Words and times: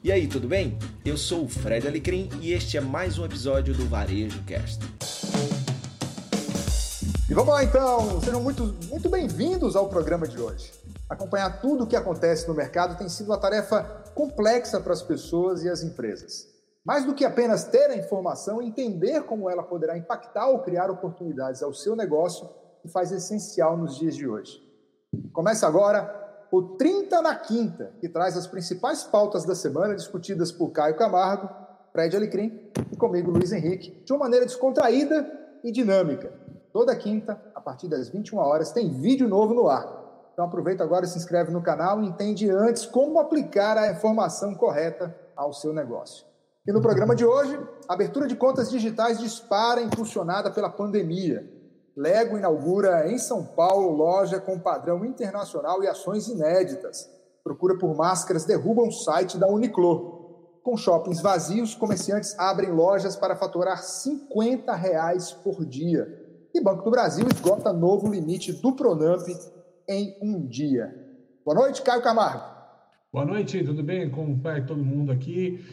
E 0.00 0.12
aí, 0.12 0.28
tudo 0.28 0.46
bem? 0.46 0.78
Eu 1.04 1.16
sou 1.16 1.42
o 1.42 1.48
Fred 1.48 1.84
Alecrim 1.88 2.30
e 2.40 2.52
este 2.52 2.76
é 2.76 2.80
mais 2.80 3.18
um 3.18 3.24
episódio 3.24 3.74
do 3.74 3.84
Varejo 3.88 4.40
Cast. 4.44 4.78
E 7.28 7.34
vamos 7.34 7.52
lá 7.52 7.64
então, 7.64 8.20
sejam 8.20 8.40
muito, 8.40 8.76
muito 8.88 9.08
bem-vindos 9.10 9.74
ao 9.74 9.88
programa 9.88 10.28
de 10.28 10.40
hoje. 10.40 10.72
Acompanhar 11.10 11.60
tudo 11.60 11.82
o 11.82 11.86
que 11.86 11.96
acontece 11.96 12.46
no 12.46 12.54
mercado 12.54 12.96
tem 12.96 13.08
sido 13.08 13.26
uma 13.26 13.40
tarefa 13.40 13.82
complexa 14.14 14.80
para 14.80 14.92
as 14.92 15.02
pessoas 15.02 15.64
e 15.64 15.68
as 15.68 15.82
empresas. 15.82 16.46
Mais 16.84 17.04
do 17.04 17.12
que 17.12 17.24
apenas 17.24 17.64
ter 17.64 17.90
a 17.90 17.96
informação, 17.96 18.62
entender 18.62 19.24
como 19.24 19.50
ela 19.50 19.64
poderá 19.64 19.98
impactar 19.98 20.46
ou 20.46 20.60
criar 20.60 20.92
oportunidades 20.92 21.60
ao 21.60 21.74
seu 21.74 21.96
negócio, 21.96 22.48
que 22.82 22.88
faz 22.88 23.10
essencial 23.10 23.76
nos 23.76 23.96
dias 23.96 24.14
de 24.14 24.28
hoje. 24.28 24.62
Começa 25.32 25.66
agora 25.66 26.27
o 26.50 26.62
30 26.62 27.20
na 27.20 27.34
Quinta, 27.34 27.92
que 28.00 28.08
traz 28.08 28.36
as 28.36 28.46
principais 28.46 29.04
pautas 29.04 29.44
da 29.44 29.54
semana 29.54 29.94
discutidas 29.94 30.50
por 30.50 30.70
Caio 30.70 30.96
Camargo, 30.96 31.48
Fred 31.92 32.16
Alecrim 32.16 32.70
e 32.90 32.96
comigo, 32.96 33.30
Luiz 33.30 33.52
Henrique, 33.52 34.02
de 34.04 34.12
uma 34.12 34.20
maneira 34.20 34.46
descontraída 34.46 35.30
e 35.62 35.70
dinâmica. 35.70 36.32
Toda 36.72 36.94
quinta, 36.94 37.40
a 37.54 37.60
partir 37.60 37.88
das 37.88 38.08
21 38.08 38.38
horas, 38.38 38.72
tem 38.72 38.88
vídeo 38.88 39.28
novo 39.28 39.52
no 39.54 39.68
ar. 39.68 39.98
Então 40.32 40.44
aproveita 40.44 40.84
agora 40.84 41.04
e 41.04 41.08
se 41.08 41.18
inscreve 41.18 41.50
no 41.50 41.60
canal 41.60 42.00
e 42.00 42.06
entende 42.06 42.48
antes 42.50 42.86
como 42.86 43.18
aplicar 43.18 43.76
a 43.76 43.90
informação 43.90 44.54
correta 44.54 45.14
ao 45.34 45.52
seu 45.52 45.72
negócio. 45.72 46.24
E 46.66 46.72
no 46.72 46.80
programa 46.80 47.16
de 47.16 47.24
hoje, 47.24 47.58
abertura 47.88 48.26
de 48.26 48.36
contas 48.36 48.70
digitais 48.70 49.18
dispara 49.18 49.80
impulsionada 49.80 50.50
pela 50.50 50.70
pandemia. 50.70 51.57
Lego 51.98 52.38
inaugura 52.38 53.10
em 53.10 53.18
São 53.18 53.44
Paulo 53.44 53.90
loja 53.90 54.38
com 54.38 54.56
padrão 54.56 55.04
internacional 55.04 55.82
e 55.82 55.88
ações 55.88 56.28
inéditas. 56.28 57.10
Procura 57.42 57.76
por 57.76 57.92
máscaras 57.96 58.44
derruba 58.44 58.82
um 58.82 58.90
site 58.92 59.36
da 59.36 59.48
Uniqlo. 59.48 60.60
Com 60.62 60.76
shoppings 60.76 61.20
vazios, 61.20 61.74
comerciantes 61.74 62.38
abrem 62.38 62.70
lojas 62.70 63.16
para 63.16 63.34
faturar 63.34 63.82
50 63.82 64.72
reais 64.76 65.32
por 65.32 65.66
dia. 65.66 66.06
E 66.54 66.60
Banco 66.60 66.84
do 66.84 66.90
Brasil 66.92 67.26
esgota 67.34 67.72
novo 67.72 68.06
limite 68.06 68.52
do 68.52 68.76
Pronamp 68.76 69.26
em 69.88 70.16
um 70.22 70.46
dia. 70.46 70.94
Boa 71.44 71.56
noite, 71.56 71.82
Caio 71.82 72.00
Camargo. 72.00 72.44
Boa 73.12 73.24
noite, 73.24 73.64
tudo 73.64 73.82
bem? 73.82 74.08
Como 74.08 74.40
vai 74.40 74.64
todo 74.64 74.84
mundo 74.84 75.10
aqui? 75.10 75.64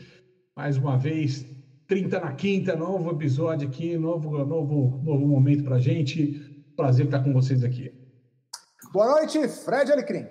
Mais 0.55 0.75
uma 0.75 0.97
vez, 0.97 1.45
30 1.87 2.19
na 2.19 2.33
quinta, 2.33 2.75
novo 2.75 3.11
episódio 3.11 3.67
aqui, 3.67 3.95
novo, 3.95 4.43
novo, 4.43 5.01
novo 5.03 5.27
momento 5.27 5.63
para 5.63 5.79
gente. 5.79 6.63
Prazer 6.75 7.05
estar 7.05 7.23
com 7.23 7.31
vocês 7.31 7.63
aqui. 7.63 7.93
Boa 8.91 9.07
noite, 9.07 9.47
Fred 9.47 9.91
Alecrim. 9.91 10.25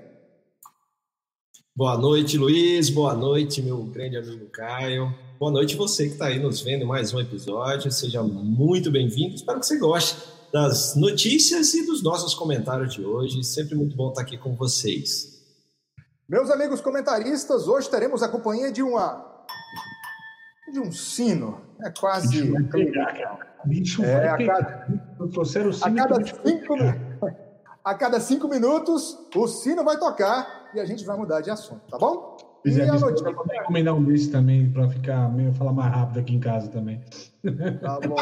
Boa 1.76 1.96
noite, 1.96 2.36
Luiz. 2.36 2.90
Boa 2.90 3.14
noite, 3.14 3.62
meu 3.62 3.84
grande 3.84 4.16
amigo 4.16 4.46
Caio. 4.46 5.14
Boa 5.38 5.52
noite 5.52 5.76
você 5.76 6.06
que 6.06 6.14
está 6.14 6.26
aí 6.26 6.40
nos 6.40 6.60
vendo 6.60 6.82
em 6.82 6.86
mais 6.86 7.14
um 7.14 7.20
episódio. 7.20 7.90
Seja 7.92 8.22
muito 8.22 8.90
bem-vindo. 8.90 9.36
Espero 9.36 9.60
que 9.60 9.66
você 9.66 9.78
goste 9.78 10.16
das 10.52 10.96
notícias 10.96 11.72
e 11.74 11.86
dos 11.86 12.02
nossos 12.02 12.34
comentários 12.34 12.94
de 12.94 13.04
hoje. 13.04 13.44
Sempre 13.44 13.76
muito 13.76 13.96
bom 13.96 14.08
estar 14.08 14.22
aqui 14.22 14.36
com 14.36 14.56
vocês. 14.56 15.40
Meus 16.28 16.50
amigos 16.50 16.80
comentaristas, 16.80 17.68
hoje 17.68 17.88
teremos 17.88 18.24
a 18.24 18.28
companhia 18.28 18.72
de 18.72 18.82
uma 18.82 19.33
de 20.72 20.80
um 20.80 20.90
sino. 20.90 21.60
É 21.82 21.90
quase. 21.90 22.28
Bicho 22.28 22.52
vai 22.52 22.62
pegar, 22.64 23.12
cara. 23.12 23.54
Bicho 23.64 24.04
é, 24.04 24.20
vai 24.20 24.28
a. 24.28 24.46
Cada, 24.46 24.86
a, 25.82 25.90
cada 25.92 26.24
cinco, 26.24 26.74
a 27.84 27.94
cada 27.94 28.20
cinco 28.20 28.48
minutos, 28.48 29.18
o 29.34 29.46
sino 29.46 29.84
vai 29.84 29.98
tocar 29.98 30.70
e 30.74 30.80
a 30.80 30.84
gente 30.84 31.04
vai 31.04 31.16
mudar 31.16 31.40
de 31.40 31.50
assunto, 31.50 31.82
tá 31.90 31.98
bom? 31.98 32.36
E 32.64 32.80
a 32.80 32.86
notícia... 32.86 33.28
Eu 33.28 33.34
vou 33.34 33.46
encomendar 33.60 33.94
um 33.94 34.02
desse 34.02 34.30
também 34.30 34.70
para 34.70 34.88
ficar 34.88 35.28
meio 35.30 35.52
falar 35.52 35.72
mais 35.72 35.94
rápido 35.94 36.20
aqui 36.20 36.34
em 36.34 36.40
casa 36.40 36.68
também. 36.68 37.02
Tá 37.80 38.00
bom. 38.00 38.16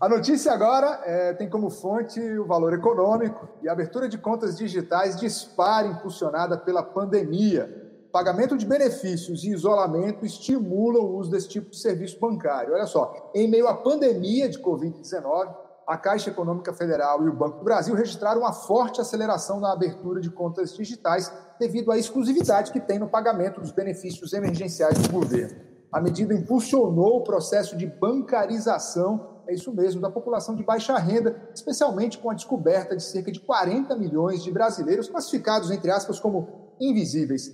A 0.00 0.08
notícia 0.08 0.52
agora 0.52 1.00
é, 1.04 1.32
tem 1.34 1.48
como 1.48 1.70
fonte 1.70 2.20
o 2.20 2.44
valor 2.44 2.72
econômico 2.72 3.48
e 3.62 3.68
a 3.68 3.72
abertura 3.72 4.08
de 4.08 4.18
contas 4.18 4.56
digitais 4.56 5.18
dispara 5.18 5.86
impulsionada 5.86 6.56
pela 6.56 6.82
pandemia 6.82 7.79
pagamento 8.10 8.56
de 8.56 8.66
benefícios 8.66 9.44
e 9.44 9.50
isolamento 9.50 10.26
estimulam 10.26 11.04
o 11.04 11.16
uso 11.16 11.30
desse 11.30 11.48
tipo 11.48 11.70
de 11.70 11.78
serviço 11.78 12.18
bancário. 12.18 12.74
Olha 12.74 12.86
só, 12.86 13.30
em 13.34 13.48
meio 13.48 13.68
à 13.68 13.74
pandemia 13.74 14.48
de 14.48 14.58
Covid-19, 14.58 15.54
a 15.86 15.96
Caixa 15.96 16.30
Econômica 16.30 16.72
Federal 16.72 17.24
e 17.24 17.28
o 17.28 17.32
Banco 17.32 17.58
do 17.58 17.64
Brasil 17.64 17.94
registraram 17.94 18.42
uma 18.42 18.52
forte 18.52 19.00
aceleração 19.00 19.58
na 19.58 19.72
abertura 19.72 20.20
de 20.20 20.30
contas 20.30 20.74
digitais 20.74 21.32
devido 21.58 21.90
à 21.90 21.98
exclusividade 21.98 22.70
que 22.70 22.80
tem 22.80 22.98
no 22.98 23.08
pagamento 23.08 23.60
dos 23.60 23.72
benefícios 23.72 24.32
emergenciais 24.32 24.98
do 24.98 25.12
governo. 25.12 25.60
A 25.92 26.00
medida 26.00 26.32
impulsionou 26.32 27.18
o 27.18 27.24
processo 27.24 27.76
de 27.76 27.86
bancarização, 27.86 29.42
é 29.48 29.54
isso 29.54 29.72
mesmo, 29.72 30.00
da 30.00 30.08
população 30.08 30.54
de 30.54 30.62
baixa 30.62 30.96
renda, 30.96 31.50
especialmente 31.52 32.18
com 32.18 32.30
a 32.30 32.34
descoberta 32.34 32.96
de 32.96 33.02
cerca 33.02 33.32
de 33.32 33.40
40 33.40 33.96
milhões 33.96 34.44
de 34.44 34.52
brasileiros 34.52 35.08
classificados, 35.08 35.72
entre 35.72 35.90
aspas, 35.90 36.20
como 36.20 36.76
invisíveis. 36.80 37.52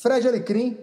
Fred 0.00 0.26
Alecrim, 0.26 0.78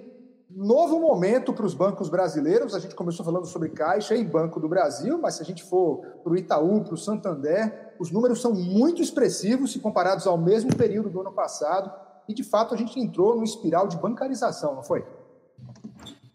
novo 0.47 0.99
momento 0.99 1.51
para 1.51 1.65
os 1.65 1.73
bancos 1.73 2.07
brasileiros. 2.07 2.75
A 2.75 2.79
gente 2.79 2.93
começou 2.93 3.25
falando 3.25 3.47
sobre 3.47 3.69
Caixa 3.69 4.15
e 4.15 4.23
Banco 4.23 4.59
do 4.59 4.69
Brasil, 4.69 5.17
mas 5.17 5.33
se 5.33 5.41
a 5.41 5.45
gente 5.45 5.63
for 5.63 6.01
para 6.23 6.31
o 6.31 6.37
Itaú, 6.37 6.83
para 6.83 6.93
o 6.93 6.97
Santander, 6.97 7.95
os 7.99 8.11
números 8.11 8.39
são 8.39 8.53
muito 8.53 9.01
expressivos 9.01 9.71
se 9.71 9.79
comparados 9.79 10.27
ao 10.27 10.37
mesmo 10.37 10.75
período 10.75 11.09
do 11.09 11.19
ano 11.19 11.31
passado. 11.31 11.91
E, 12.29 12.33
de 12.33 12.43
fato, 12.43 12.75
a 12.75 12.77
gente 12.77 12.99
entrou 12.99 13.33
numa 13.33 13.43
espiral 13.43 13.87
de 13.87 13.97
bancarização, 13.97 14.75
não 14.75 14.83
foi? 14.83 15.03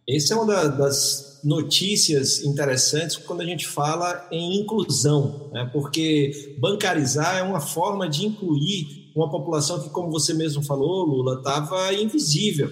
Essa 0.08 0.34
é 0.34 0.36
uma 0.36 0.68
das 0.68 1.40
notícias 1.44 2.42
interessantes 2.42 3.16
quando 3.16 3.42
a 3.42 3.44
gente 3.44 3.68
fala 3.68 4.26
em 4.32 4.60
inclusão, 4.60 5.50
né? 5.52 5.70
porque 5.72 6.56
bancarizar 6.58 7.36
é 7.36 7.42
uma 7.44 7.60
forma 7.60 8.08
de 8.08 8.26
incluir 8.26 9.01
uma 9.14 9.30
população 9.30 9.80
que, 9.80 9.90
como 9.90 10.10
você 10.10 10.34
mesmo 10.34 10.62
falou, 10.62 11.04
Lula, 11.04 11.38
estava 11.38 11.92
invisível. 11.92 12.70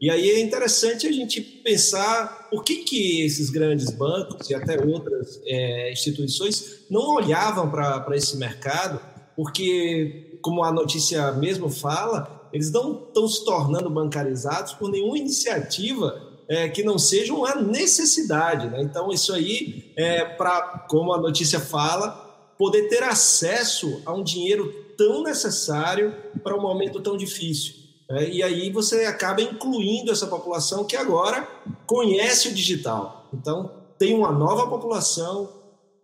E 0.00 0.10
aí 0.10 0.30
é 0.30 0.40
interessante 0.40 1.06
a 1.06 1.12
gente 1.12 1.40
pensar 1.40 2.48
por 2.50 2.64
que, 2.64 2.78
que 2.78 3.22
esses 3.22 3.50
grandes 3.50 3.90
bancos 3.90 4.50
e 4.50 4.54
até 4.54 4.84
outras 4.84 5.40
é, 5.44 5.92
instituições 5.92 6.80
não 6.90 7.14
olhavam 7.14 7.70
para 7.70 8.16
esse 8.16 8.36
mercado, 8.36 9.00
porque, 9.36 10.38
como 10.42 10.64
a 10.64 10.72
notícia 10.72 11.30
mesmo 11.32 11.70
fala, 11.70 12.48
eles 12.52 12.70
não 12.72 13.04
estão 13.06 13.28
se 13.28 13.44
tornando 13.44 13.88
bancarizados 13.88 14.72
por 14.72 14.90
nenhuma 14.90 15.16
iniciativa 15.16 16.20
é, 16.48 16.68
que 16.68 16.82
não 16.82 16.98
seja 16.98 17.32
uma 17.32 17.54
necessidade. 17.54 18.68
Né? 18.68 18.82
Então, 18.82 19.10
isso 19.10 19.32
aí 19.32 19.92
é 19.96 20.24
para, 20.24 20.84
como 20.88 21.12
a 21.12 21.20
notícia 21.20 21.60
fala, 21.60 22.10
poder 22.58 22.88
ter 22.88 23.02
acesso 23.02 24.02
a 24.04 24.12
um 24.12 24.22
dinheiro 24.22 24.81
tão 24.96 25.22
necessário 25.22 26.14
para 26.42 26.56
um 26.56 26.60
momento 26.60 27.00
tão 27.00 27.16
difícil. 27.16 27.74
Né? 28.08 28.28
E 28.30 28.42
aí 28.42 28.70
você 28.70 29.04
acaba 29.04 29.40
incluindo 29.40 30.12
essa 30.12 30.26
população 30.26 30.84
que 30.84 30.96
agora 30.96 31.48
conhece 31.86 32.48
o 32.48 32.54
digital. 32.54 33.28
Então, 33.32 33.70
tem 33.98 34.14
uma 34.14 34.32
nova 34.32 34.66
população, 34.68 35.48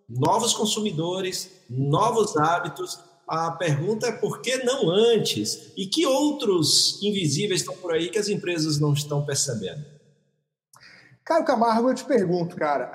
novos 0.09 0.55
consumidores, 0.55 1.51
novos 1.69 2.37
hábitos. 2.37 2.99
A 3.27 3.51
pergunta 3.51 4.07
é 4.07 4.13
por 4.13 4.41
que 4.41 4.65
não 4.65 4.89
antes? 4.89 5.73
E 5.77 5.87
que 5.87 6.07
outros 6.07 7.03
invisíveis 7.03 7.61
estão 7.61 7.77
por 7.77 7.93
aí 7.93 8.09
que 8.09 8.19
as 8.19 8.29
empresas 8.29 8.79
não 8.79 8.93
estão 8.93 9.25
percebendo? 9.25 9.85
Caio 11.25 11.45
Camargo, 11.45 11.91
eu 11.91 11.95
te 11.95 12.05
pergunto, 12.05 12.57
cara, 12.57 12.91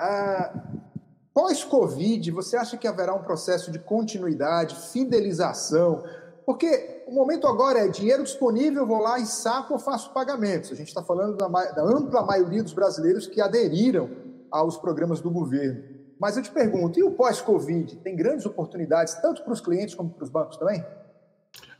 Pós-Covid, 1.34 2.30
você 2.30 2.56
acha 2.56 2.76
que 2.76 2.86
haverá 2.86 3.12
um 3.12 3.24
processo 3.24 3.72
de 3.72 3.80
continuidade, 3.80 4.76
fidelização? 4.92 6.04
Porque 6.46 7.02
o 7.08 7.12
momento 7.12 7.48
agora 7.48 7.80
é 7.80 7.88
dinheiro 7.88 8.22
disponível, 8.22 8.86
vou 8.86 9.00
lá 9.00 9.18
e 9.18 9.26
saco 9.26 9.72
ou 9.72 9.78
faço 9.80 10.12
pagamentos. 10.12 10.70
A 10.70 10.76
gente 10.76 10.88
está 10.88 11.02
falando 11.02 11.36
da, 11.36 11.48
da, 11.48 11.82
ampla 11.82 12.24
maioria 12.24 12.62
dos 12.62 12.72
brasileiros 12.72 13.26
que 13.26 13.40
aderiram 13.40 14.08
aos 14.48 14.76
programas 14.76 15.20
do 15.20 15.28
governo. 15.28 15.82
Mas 16.20 16.36
eu 16.36 16.42
te 16.42 16.52
pergunto, 16.52 17.00
e 17.00 17.02
o 17.02 17.10
pós-Covid? 17.10 17.96
Tem 17.96 18.14
grandes 18.14 18.46
oportunidades, 18.46 19.14
tanto 19.14 19.42
para 19.42 19.52
os 19.52 19.60
clientes 19.60 19.96
como 19.96 20.10
para 20.10 20.22
os 20.22 20.30
bancos 20.30 20.56
também? 20.56 20.84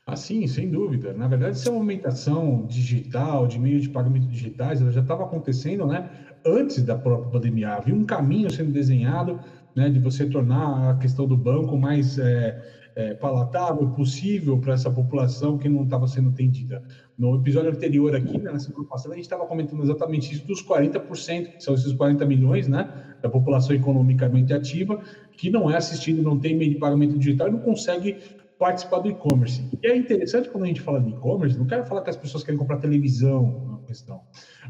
Ah, 0.05 0.17
sim, 0.17 0.47
sem 0.49 0.69
dúvida. 0.69 1.13
Na 1.13 1.29
verdade, 1.29 1.57
essa 1.57 1.71
movimentação 1.71 2.67
digital, 2.67 3.47
de 3.47 3.59
meios 3.61 3.85
de 3.85 3.89
pagamento 3.89 4.27
digitais, 4.27 4.81
ela 4.81 4.91
já 4.91 5.01
estava 5.01 5.25
acontecendo, 5.25 5.87
né? 5.87 6.11
Antes 6.45 6.83
da 6.83 6.97
própria 6.97 7.31
pandemia. 7.31 7.71
Havia 7.71 7.95
um 7.95 8.05
caminho 8.05 8.51
sendo 8.51 8.73
desenhado 8.73 9.41
né, 9.75 9.89
de 9.89 9.99
você 9.99 10.27
tornar 10.27 10.91
a 10.91 10.95
questão 10.97 11.27
do 11.27 11.37
banco 11.37 11.77
mais 11.77 12.19
é, 12.19 12.63
é, 12.95 13.15
palatável 13.15 13.89
possível 13.91 14.59
para 14.59 14.75
essa 14.75 14.91
população 14.91 15.59
que 15.59 15.69
não 15.69 15.85
estava 15.85 16.07
sendo 16.07 16.29
atendida. 16.31 16.83
No 17.19 17.37
episódio 17.37 17.71
anterior 17.71 18.15
aqui, 18.15 18.39
né, 18.39 18.53
na 18.53 18.59
semana 18.59 18.85
passada, 18.85 19.15
a 19.15 19.17
gente 19.17 19.25
estava 19.25 19.47
comentando 19.47 19.83
exatamente 19.83 20.33
isso 20.33 20.47
dos 20.47 20.65
40%, 20.65 21.57
que 21.57 21.63
são 21.63 21.75
esses 21.75 21.93
40 21.93 22.25
milhões 22.25 22.69
né, 22.69 23.17
da 23.21 23.29
população 23.29 23.75
economicamente 23.75 24.53
ativa, 24.53 25.01
que 25.37 25.51
não 25.51 25.71
é 25.71 25.77
assistido, 25.77 26.23
não 26.23 26.39
tem 26.39 26.57
meio 26.57 26.73
de 26.73 26.79
pagamento 26.79 27.19
digital 27.19 27.49
e 27.49 27.51
não 27.51 27.61
consegue 27.61 28.17
participar 28.59 29.01
do 29.01 29.09
e-commerce. 29.09 29.69
E 29.83 29.87
é 29.87 29.97
interessante 29.97 30.49
quando 30.49 30.65
a 30.65 30.67
gente 30.69 30.81
fala 30.81 31.01
de 31.01 31.11
e-commerce, 31.11 31.59
não 31.59 31.67
quero 31.67 31.85
falar 31.87 32.03
que 32.03 32.11
as 32.11 32.17
pessoas 32.17 32.45
querem 32.45 32.59
comprar 32.59 32.77
televisão, 32.77 33.74
questão. 33.85 34.23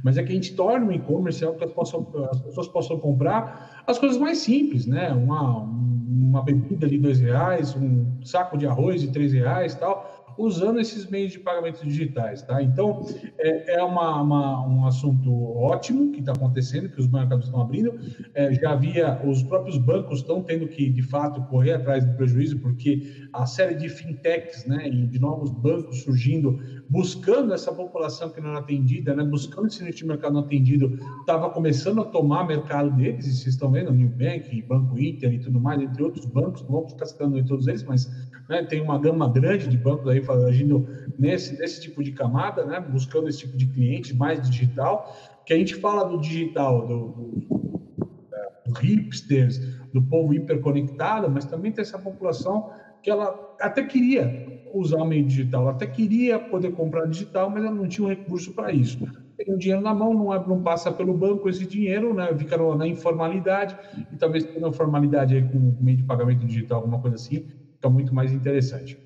Mas 0.03 0.17
é 0.17 0.23
que 0.23 0.33
a 0.33 0.35
gente 0.35 0.55
torna 0.55 0.87
o 0.87 0.93
e-commerce 0.93 1.45
algo 1.45 1.59
que 1.59 1.65
as, 1.65 1.71
as, 1.71 2.41
pessoas 2.41 2.69
possam 2.69 2.99
comprar 2.99 3.83
as 3.87 3.99
coisas 3.99 4.19
mais 4.19 4.39
simples, 4.39 4.87
né? 4.87 5.13
Uma, 5.13 5.59
uma 5.61 6.43
bebida 6.43 6.87
de 6.87 6.99
dois 6.99 7.21
reais, 7.21 7.75
um 7.75 8.23
saco 8.25 8.59
de 8.59 8.67
arroz 8.67 9.01
de 9.01 9.09
três 9.09 9.33
reais 9.33 9.75
tal 9.75 10.24
usando 10.39 10.81
esses 10.81 11.09
meios 11.09 11.33
de 11.33 11.39
pagamento 11.39 11.85
digitais, 11.85 12.43
tá? 12.43 12.63
Então, 12.63 13.07
é, 13.39 13.77
é 13.77 13.83
uma, 13.83 14.21
uma, 14.21 14.67
um 14.67 14.87
assunto 14.87 15.33
ótimo 15.57 16.13
que 16.13 16.21
está 16.21 16.33
acontecendo, 16.33 16.89
que 16.89 17.01
os 17.01 17.09
mercados 17.09 17.47
estão 17.47 17.61
abrindo. 17.61 17.93
É, 18.35 18.53
já 18.55 18.73
havia, 18.73 19.21
os 19.25 19.43
próprios 19.43 19.79
bancos 19.79 20.21
estão 20.21 20.43
tendo 20.43 20.67
que, 20.69 20.91
de 20.91 21.03
fato, 21.03 21.43
correr 21.43 21.75
atrás 21.75 22.05
do 22.05 22.15
prejuízo, 22.15 22.59
porque 22.59 23.29
a 23.33 23.47
série 23.47 23.75
de 23.75 23.89
fintechs, 23.89 24.67
né, 24.67 24.89
e 24.89 25.07
de 25.07 25.19
novos 25.19 25.51
bancos 25.51 26.03
surgindo, 26.03 26.59
buscando 26.89 27.53
essa 27.53 27.73
população 27.73 28.31
que 28.31 28.41
não 28.41 28.51
era 28.51 28.59
atendida, 28.61 29.15
né, 29.15 29.25
buscando 29.25 29.67
esse 29.67 29.83
nicho 29.83 29.99
de 29.99 30.07
mercado 30.07 30.35
não 30.35 30.41
atendido, 30.41 30.99
estava 31.21 31.51
começando 31.51 32.01
a 32.01 32.05
tomar 32.05 32.47
mercado 32.47 32.91
deles, 32.91 33.27
e 33.27 33.33
vocês 33.33 33.55
estão 33.55 33.71
vendo, 33.71 33.93
New 33.93 34.09
Bank, 34.09 34.63
Banco 34.63 34.99
Inter 34.99 35.33
e 35.33 35.39
tudo 35.39 35.61
mais, 35.61 35.81
entre 35.81 36.03
outros 36.03 36.25
bancos, 36.27 36.63
não 36.63 36.71
vamos 36.71 36.93
ficar 36.93 37.07
citando 37.07 37.45
todos 37.45 37.67
eles, 37.67 37.83
mas 37.85 38.11
né, 38.49 38.63
tem 38.63 38.81
uma 38.81 38.99
gama 38.99 39.29
grande 39.29 39.69
de 39.69 39.77
bancos 39.77 40.09
aí 40.09 40.23
agindo 40.47 40.87
nesse, 41.19 41.59
nesse 41.59 41.81
tipo 41.81 42.03
de 42.03 42.13
camada, 42.13 42.65
né, 42.65 42.81
buscando 42.81 43.29
esse 43.29 43.41
tipo 43.41 43.57
de 43.57 43.67
cliente 43.67 44.15
mais 44.15 44.41
digital, 44.41 45.15
que 45.45 45.53
a 45.53 45.57
gente 45.57 45.75
fala 45.77 46.05
do 46.05 46.21
digital, 46.21 46.87
do, 46.87 47.09
do, 47.09 47.79
do 48.67 48.73
hipsters, 48.73 49.59
do 49.93 50.03
povo 50.03 50.35
hiperconectado, 50.35 51.31
mas 51.31 51.45
também 51.45 51.73
tem 51.73 51.83
essa 51.83 51.99
população 51.99 52.71
que 53.03 53.11
ela 53.11 53.55
até 53.61 53.83
queria 53.83 54.55
usar 54.73 54.97
o 54.97 55.05
meio 55.05 55.25
digital, 55.25 55.69
até 55.69 55.87
queria 55.87 56.39
poder 56.39 56.73
comprar 56.73 57.07
digital, 57.07 57.49
mas 57.49 57.65
ela 57.65 57.75
não 57.75 57.87
tinha 57.87 58.07
um 58.07 58.11
recurso 58.11 58.53
para 58.55 58.73
isso. 58.73 58.99
Tem 59.37 59.55
um 59.55 59.59
dinheiro 59.59 59.83
na 59.83 59.95
mão, 59.95 60.13
não, 60.13 60.35
é, 60.35 60.47
não 60.47 60.63
passa 60.63 60.91
pelo 60.91 61.15
banco 61.15 61.49
esse 61.49 61.67
dinheiro, 61.67 62.13
né, 62.13 62.35
fica 62.37 62.57
na 62.75 62.87
informalidade, 62.87 63.77
e 64.13 64.17
talvez 64.17 64.45
tenha 64.45 64.59
uma 64.59 64.73
formalidade 64.73 65.37
aí 65.37 65.43
com 65.45 65.77
meio 65.81 65.99
de 65.99 66.03
pagamento 66.03 66.45
digital, 66.45 66.79
alguma 66.79 67.01
coisa 67.01 67.17
assim, 67.17 67.47
fica 67.85 67.91
muito 67.91 68.15
mais 68.15 68.33
interessante. 68.33 68.99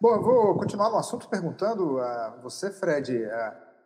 Bom, 0.00 0.14
eu 0.14 0.22
vou 0.22 0.54
continuar 0.56 0.90
no 0.90 0.96
assunto 0.96 1.28
perguntando 1.28 1.98
a 1.98 2.40
você, 2.42 2.70
Fred, 2.70 3.22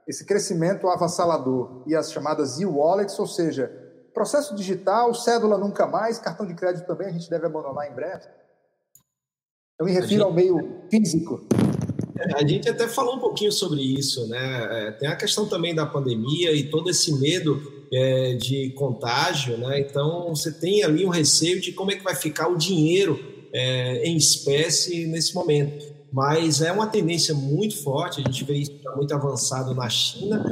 esse 0.06 0.25
crescimento 0.25 0.88
avassalador 0.88 1.82
e 1.86 1.94
as 1.94 2.10
chamadas 2.10 2.58
e-wallets, 2.60 3.19
ou 3.19 3.26
seja, 3.26 3.70
processo 4.14 4.54
digital, 4.54 5.12
cédula 5.12 5.58
nunca 5.58 5.86
mais, 5.86 6.19
cartão 6.19 6.46
de 6.46 6.54
crédito 6.54 6.86
também 6.86 7.08
a 7.08 7.12
gente 7.12 7.28
deve 7.28 7.46
abandonar 7.46 7.90
em 7.90 7.94
breve? 7.94 8.26
Eu 9.78 9.86
me 9.86 9.92
refiro 9.92 10.10
gente... 10.10 10.22
ao 10.22 10.32
meio 10.32 10.86
físico. 10.88 11.46
A 12.36 12.46
gente 12.46 12.69
até 12.69 12.86
falou 12.86 13.16
um 13.16 13.19
pouquinho 13.19 13.50
sobre 13.50 13.82
isso, 13.82 14.28
né? 14.28 14.86
É, 14.88 14.92
tem 14.92 15.08
a 15.08 15.16
questão 15.16 15.48
também 15.48 15.75
da 15.75 15.84
pandemia 15.84 16.52
e 16.52 16.70
todo 16.70 16.88
esse 16.88 17.12
medo 17.19 17.60
é, 17.92 18.34
de 18.34 18.70
contágio, 18.75 19.58
né? 19.58 19.81
Então 19.81 20.28
você 20.28 20.52
tem 20.52 20.84
ali 20.84 21.04
um 21.04 21.10
receio 21.10 21.60
de 21.60 21.72
como 21.72 21.90
é 21.90 21.96
que 21.96 22.04
vai 22.04 22.14
ficar 22.14 22.46
o 22.46 22.56
dinheiro 22.56 23.33
é, 23.54 24.04
em 24.04 24.16
espécie 24.16 25.06
nesse 25.06 25.32
momento. 25.34 25.94
Mas 26.12 26.60
é 26.60 26.72
uma 26.72 26.88
tendência 26.88 27.34
muito 27.34 27.82
forte, 27.82 28.20
a 28.20 28.24
gente 28.24 28.44
vê 28.44 28.54
isso 28.54 28.72
muito 28.96 29.14
avançado 29.14 29.74
na 29.74 29.88
China, 29.88 30.44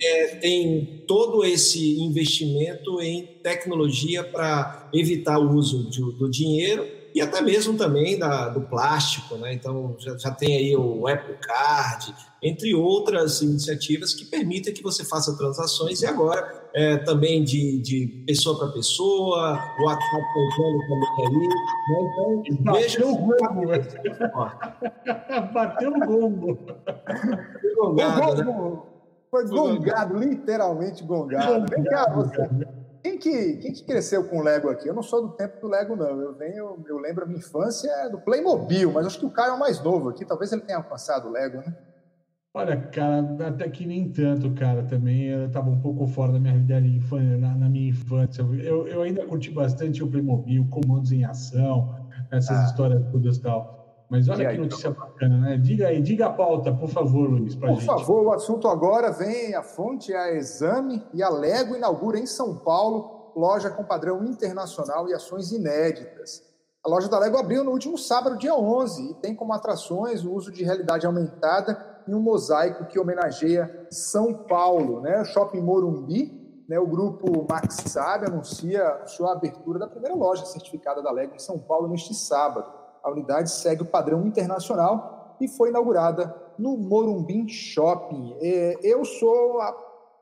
é, 0.00 0.26
tem 0.36 1.04
todo 1.06 1.44
esse 1.44 2.00
investimento 2.00 3.00
em 3.00 3.26
tecnologia 3.42 4.22
para 4.22 4.88
evitar 4.92 5.38
o 5.38 5.54
uso 5.54 5.88
de, 5.90 6.00
do 6.18 6.30
dinheiro 6.30 6.86
e 7.14 7.20
até 7.20 7.40
mesmo 7.40 7.76
também 7.76 8.18
da, 8.18 8.48
do 8.48 8.62
plástico, 8.62 9.36
né? 9.36 9.54
Então 9.54 9.94
já, 9.98 10.16
já 10.18 10.30
tem 10.30 10.56
aí 10.56 10.76
o 10.76 11.06
Apple 11.06 11.36
Card, 11.40 12.14
entre 12.42 12.74
outras 12.74 13.40
iniciativas 13.40 14.12
que 14.12 14.24
permitem 14.24 14.74
que 14.74 14.82
você 14.82 15.04
faça 15.04 15.36
transações. 15.36 16.02
E 16.02 16.06
agora 16.06 16.63
é, 16.74 16.96
também 16.98 17.44
de, 17.44 17.80
de 17.80 18.24
pessoa 18.26 18.58
para 18.58 18.68
pessoa, 18.72 19.58
o 19.78 19.84
WhatsApp 19.84 20.24
entrando 20.36 20.78
também 20.88 21.26
ali. 21.26 21.48
Né? 21.48 21.54
Então, 22.00 22.72
Bateu 22.72 23.08
o 23.10 23.16
gongo. 23.16 23.66
Bateu 25.54 25.92
o 25.92 26.00
gongo. 26.00 26.58
Foi 27.60 27.74
gongado, 27.76 28.44
né? 28.44 28.78
Foi 29.30 29.48
gongado, 29.48 30.18
literalmente 30.18 31.04
gongado. 31.04 31.66
Vem 31.70 31.84
cá, 31.84 32.10
você. 32.12 32.48
Quem 33.02 33.18
que, 33.18 33.56
quem 33.58 33.72
que 33.72 33.84
cresceu 33.84 34.24
com 34.24 34.42
Lego 34.42 34.70
aqui? 34.70 34.88
Eu 34.88 34.94
não 34.94 35.02
sou 35.02 35.22
do 35.22 35.28
tempo 35.34 35.60
do 35.60 35.68
Lego, 35.68 35.94
não. 35.94 36.20
Eu 36.20 36.34
venho, 36.34 36.82
eu 36.88 36.98
lembro 36.98 37.24
a 37.24 37.26
minha 37.26 37.38
infância 37.38 38.08
do 38.08 38.18
Playmobil, 38.18 38.90
mas 38.90 39.06
acho 39.06 39.20
que 39.20 39.26
o 39.26 39.30
Caio 39.30 39.50
é 39.50 39.54
o 39.54 39.58
mais 39.58 39.80
novo 39.82 40.08
aqui. 40.08 40.24
Talvez 40.24 40.50
ele 40.52 40.62
tenha 40.62 40.78
alcançado 40.78 41.28
o 41.28 41.30
Lego, 41.30 41.58
né? 41.58 41.76
Olha, 42.56 42.76
cara, 42.76 43.48
até 43.48 43.68
que 43.68 43.84
nem 43.84 44.08
tanto, 44.12 44.54
cara, 44.54 44.84
também 44.84 45.24
eu 45.24 45.46
estava 45.48 45.68
um 45.68 45.80
pouco 45.80 46.06
fora 46.06 46.30
da 46.30 46.38
minha 46.38 46.56
vida 46.56 46.76
ali, 46.76 47.02
na, 47.36 47.56
na 47.56 47.68
minha 47.68 47.90
infância. 47.90 48.42
Eu, 48.42 48.86
eu 48.86 49.02
ainda 49.02 49.26
curti 49.26 49.50
bastante 49.50 50.04
o 50.04 50.06
Playmobil, 50.08 50.64
comandos 50.70 51.10
em 51.10 51.24
ação, 51.24 51.92
essas 52.30 52.56
ah. 52.56 52.64
histórias 52.66 53.02
todas 53.10 53.38
e 53.38 53.42
tal. 53.42 54.06
Mas 54.08 54.28
olha 54.28 54.48
que 54.48 54.58
notícia 54.58 54.92
bacana, 54.92 55.36
né? 55.40 55.56
Diga 55.56 55.88
aí, 55.88 56.00
diga 56.00 56.26
a 56.26 56.30
pauta, 56.30 56.72
por 56.72 56.88
favor, 56.88 57.28
Luiz, 57.28 57.56
por 57.56 57.70
gente. 57.70 57.78
Por 57.78 57.86
favor, 57.86 58.26
o 58.26 58.32
assunto 58.32 58.68
agora 58.68 59.10
vem, 59.10 59.56
a 59.56 59.62
fonte 59.62 60.12
é 60.12 60.16
a 60.16 60.32
Exame 60.36 61.02
e 61.12 61.24
a 61.24 61.28
Lego 61.28 61.74
inaugura 61.74 62.20
em 62.20 62.26
São 62.26 62.54
Paulo 62.58 63.32
loja 63.34 63.68
com 63.68 63.82
padrão 63.82 64.24
internacional 64.24 65.08
e 65.08 65.12
ações 65.12 65.50
inéditas. 65.50 66.40
A 66.86 66.88
loja 66.88 67.08
da 67.08 67.18
Lego 67.18 67.36
abriu 67.36 67.64
no 67.64 67.72
último 67.72 67.98
sábado, 67.98 68.38
dia 68.38 68.54
11, 68.54 69.10
e 69.10 69.14
tem 69.14 69.34
como 69.34 69.52
atrações 69.52 70.24
o 70.24 70.32
uso 70.32 70.52
de 70.52 70.62
realidade 70.62 71.04
aumentada 71.04 71.93
e 72.06 72.14
um 72.14 72.20
mosaico 72.20 72.86
que 72.86 72.98
homenageia 72.98 73.86
São 73.90 74.32
Paulo, 74.34 75.00
né? 75.00 75.24
Shopping 75.24 75.60
Morumbi, 75.60 76.64
né? 76.68 76.78
O 76.78 76.86
grupo 76.86 77.46
Max 77.48 77.76
Sabe 77.86 78.26
anuncia 78.26 78.82
a 78.82 79.32
abertura 79.32 79.78
da 79.78 79.86
primeira 79.86 80.14
loja 80.14 80.44
certificada 80.44 81.02
da 81.02 81.10
Lego 81.10 81.34
em 81.34 81.38
São 81.38 81.58
Paulo 81.58 81.88
neste 81.88 82.14
sábado. 82.14 82.70
A 83.02 83.10
unidade 83.10 83.50
segue 83.50 83.82
o 83.82 83.86
padrão 83.86 84.26
internacional 84.26 85.36
e 85.40 85.48
foi 85.48 85.68
inaugurada 85.68 86.34
no 86.58 86.76
Morumbi 86.76 87.48
Shopping. 87.48 88.36
É, 88.40 88.78
eu 88.82 89.04
sou 89.04 89.58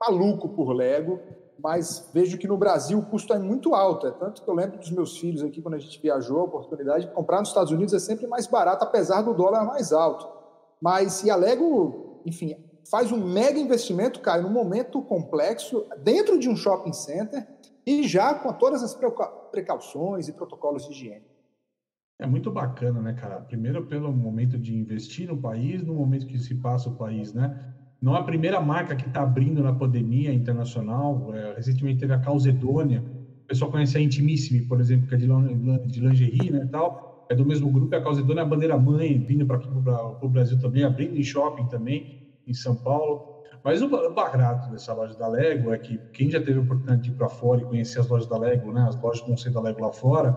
maluco 0.01 0.49
por 0.49 0.73
Lego, 0.73 1.21
mas 1.63 2.11
vejo 2.13 2.39
que 2.39 2.49
no 2.49 2.57
Brasil 2.57 2.99
o 2.99 3.07
custo 3.07 3.33
é 3.33 3.39
muito 3.39 3.75
alto. 3.75 4.07
É 4.07 4.11
tanto 4.11 4.43
que 4.43 4.49
eu 4.49 4.55
lembro 4.55 4.79
dos 4.79 4.91
meus 4.91 5.17
filhos 5.17 5.43
aqui, 5.43 5.63
quando 5.63 5.75
a 5.75 5.79
gente 5.79 6.01
viajou, 6.01 6.41
a 6.41 6.45
oportunidade 6.45 7.07
de 7.07 7.13
comprar 7.13 7.39
nos 7.39 7.51
Estados 7.51 7.71
Unidos 7.71 7.95
é 7.95 7.99
sempre 7.99 8.27
mais 8.27 8.47
barato, 8.47 8.85
apesar 8.85 9.23
do 9.23 9.33
dólar 9.33 9.65
mais 9.65 9.93
alto. 9.93 10.42
Mas 10.83 11.23
e 11.23 11.31
a 11.31 11.37
Lego, 11.37 12.21
enfim, 12.27 12.57
faz 12.91 13.13
um 13.13 13.25
mega 13.25 13.57
investimento, 13.57 14.19
cara, 14.19 14.43
num 14.43 14.51
momento 14.51 15.01
complexo, 15.01 15.87
dentro 16.03 16.41
de 16.41 16.49
um 16.49 16.57
shopping 16.57 16.93
center 16.93 17.47
e 17.87 18.03
já 18.09 18.35
com 18.35 18.53
todas 18.53 18.83
as 18.83 18.99
precauções 19.53 20.27
e 20.27 20.33
protocolos 20.33 20.85
de 20.85 20.91
higiene. 20.91 21.25
É 22.19 22.27
muito 22.27 22.51
bacana, 22.51 23.01
né, 23.01 23.13
cara? 23.13 23.41
Primeiro 23.41 23.87
pelo 23.87 24.13
momento 24.13 24.59
de 24.59 24.77
investir 24.77 25.29
no 25.29 25.37
país, 25.37 25.85
no 25.85 25.95
momento 25.95 26.27
que 26.27 26.37
se 26.37 26.57
passa 26.57 26.89
o 26.89 26.97
país, 26.97 27.33
né? 27.33 27.75
Não 28.01 28.17
é 28.17 28.19
a 28.19 28.25
primeira 28.25 28.61
marca 28.61 28.97
que 28.97 29.07
está 29.07 29.23
abrindo 29.23 29.63
na 29.63 29.73
pandemia 29.73 30.35
internacional. 30.35 31.33
É, 31.33 31.55
recentemente 31.55 32.01
teve 32.01 32.13
a 32.13 32.19
Calzedônia. 32.19 33.05
O 33.45 33.47
pessoal 33.47 33.71
conhece 33.71 33.97
a 33.97 34.01
Intimissimi, 34.01 34.63
por 34.63 34.81
exemplo, 34.81 35.07
que 35.07 35.15
é 35.15 35.19
de, 35.19 35.29
de 35.87 36.01
lingerie, 36.01 36.51
né, 36.51 36.69
tal 36.73 37.12
é 37.29 37.35
do 37.35 37.45
mesmo 37.45 37.71
grupo, 37.71 37.95
é 37.95 37.99
a 37.99 38.03
Calzedona 38.03 38.41
é 38.41 38.45
a 38.45 38.47
bandeira 38.47 38.77
mãe, 38.77 39.19
vindo 39.19 39.47
para 39.47 39.57
aqui 39.57 39.69
para 39.69 40.27
o 40.27 40.29
Brasil 40.29 40.59
também, 40.59 40.85
abrindo 40.85 41.17
em 41.17 41.23
shopping 41.23 41.67
também, 41.67 42.23
em 42.47 42.55
São 42.55 42.75
Paulo. 42.75 43.33
Mas 43.65 43.81
o 43.81 43.89
barato 43.89 44.71
dessa 44.73 44.93
loja 44.93 45.17
da 45.17 45.29
Lego 45.29 45.73
é 45.73 45.79
que 45.79 45.99
quem 46.13 46.29
já 46.29 46.41
teve 46.41 46.59
a 46.59 46.63
oportunidade 46.63 47.03
de 47.03 47.11
ir 47.11 47.15
para 47.15 47.29
fora 47.29 47.61
e 47.61 47.65
conhecer 47.65 48.01
as 48.01 48.09
lojas 48.09 48.29
da 48.29 48.37
Lego, 48.37 48.73
né, 48.73 48.85
as 48.89 49.01
lojas 49.01 49.21
conceito 49.21 49.55
da 49.55 49.61
Lego 49.61 49.81
lá 49.81 49.93
fora, 49.93 50.37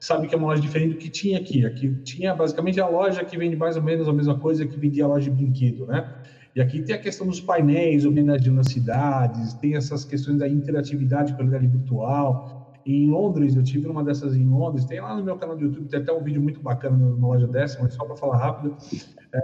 sabe 0.00 0.26
que 0.26 0.34
é 0.34 0.38
uma 0.38 0.48
loja 0.48 0.60
diferente 0.60 0.94
do 0.94 0.98
que 0.98 1.08
tinha 1.08 1.38
aqui. 1.38 1.64
Aqui 1.64 1.94
tinha 2.02 2.34
basicamente 2.34 2.80
a 2.80 2.88
loja 2.88 3.24
que 3.24 3.38
vende 3.38 3.54
mais 3.54 3.76
ou 3.76 3.82
menos 3.82 4.08
a 4.08 4.12
mesma 4.12 4.38
coisa 4.38 4.66
que 4.66 4.76
vendia 4.76 5.04
a 5.04 5.08
loja 5.08 5.30
de 5.30 5.36
brinquedo, 5.36 5.86
né? 5.86 6.12
E 6.54 6.60
aqui 6.60 6.82
tem 6.82 6.94
a 6.94 6.98
questão 6.98 7.26
dos 7.26 7.40
painéis 7.40 8.04
homenageando 8.04 8.60
as 8.60 8.68
cidades, 8.68 9.54
tem 9.54 9.76
essas 9.76 10.04
questões 10.04 10.38
da 10.38 10.48
interatividade 10.48 11.32
realidade 11.32 11.66
virtual 11.66 12.63
em 12.84 13.08
Londres, 13.10 13.54
eu 13.56 13.62
tive 13.62 13.88
uma 13.88 14.04
dessas 14.04 14.36
em 14.36 14.46
Londres, 14.46 14.84
tem 14.86 15.00
lá 15.00 15.16
no 15.16 15.24
meu 15.24 15.36
canal 15.36 15.56
do 15.56 15.64
YouTube, 15.64 15.88
tem 15.88 16.00
até 16.00 16.12
um 16.12 16.22
vídeo 16.22 16.42
muito 16.42 16.60
bacana 16.60 16.96
numa 16.96 17.28
loja 17.28 17.48
dessa, 17.48 17.80
mas 17.82 17.94
só 17.94 18.04
para 18.04 18.16
falar 18.16 18.36
rápido, 18.38 18.74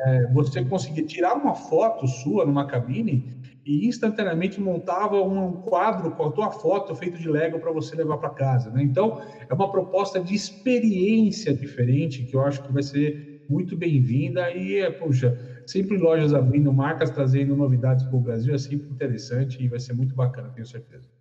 é, 0.07 0.27
você 0.29 0.63
conseguia 0.65 1.05
tirar 1.05 1.35
uma 1.35 1.55
foto 1.55 2.07
sua 2.07 2.45
numa 2.45 2.67
cabine 2.67 3.25
e 3.65 3.87
instantaneamente 3.87 4.61
montava 4.61 5.21
um 5.23 5.57
quadro 5.63 6.13
com 6.13 6.25
a 6.25 6.31
tua 6.33 6.51
foto 6.51 6.95
feito 6.95 7.19
de 7.19 7.29
Lego 7.29 7.59
para 7.61 7.71
você 7.73 7.95
levar 7.97 8.17
para 8.19 8.31
casa, 8.31 8.71
né? 8.71 8.83
Então, 8.83 9.17
é 9.49 9.55
uma 9.55 9.71
proposta 9.71 10.21
de 10.21 10.35
experiência 10.35 11.55
diferente 11.55 12.25
que 12.25 12.35
eu 12.37 12.41
acho 12.43 12.63
que 12.63 12.73
vai 12.73 12.83
ser 12.83 13.19
muito 13.49 13.77
bem-vinda 13.77 14.51
e, 14.53 14.77
é, 14.79 14.91
puxa, 14.91 15.37
sempre 15.67 15.99
lojas 15.99 16.33
abrindo, 16.33 16.73
marcas 16.73 17.11
trazendo 17.11 17.55
novidades 17.57 18.05
para 18.05 18.17
o 18.17 18.21
Brasil 18.21 18.55
é 18.55 18.59
sempre 18.59 18.87
interessante 18.91 19.63
e 19.63 19.69
vai 19.69 19.81
ser 19.81 19.93
muito 19.93 20.15
bacana, 20.15 20.51
tenho 20.55 20.67
certeza. 20.67 21.20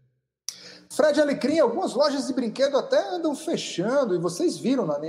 Fred 1.00 1.22
Alecrim, 1.22 1.60
algumas 1.60 1.94
lojas 1.94 2.28
de 2.28 2.34
brinquedo 2.34 2.76
até 2.76 3.16
andam 3.16 3.34
fechando, 3.34 4.14
e 4.14 4.18
vocês 4.20 4.58
viram 4.58 4.86
na 4.86 5.00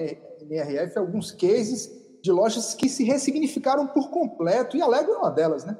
NRF 0.40 0.96
alguns 0.96 1.32
cases 1.32 1.90
de 2.22 2.30
lojas 2.30 2.74
que 2.74 2.88
se 2.88 3.02
ressignificaram 3.02 3.88
por 3.88 4.08
completo, 4.08 4.76
e 4.76 4.82
a 4.82 4.86
Lego 4.86 5.10
é 5.10 5.16
uma 5.16 5.32
delas, 5.32 5.64
né? 5.64 5.76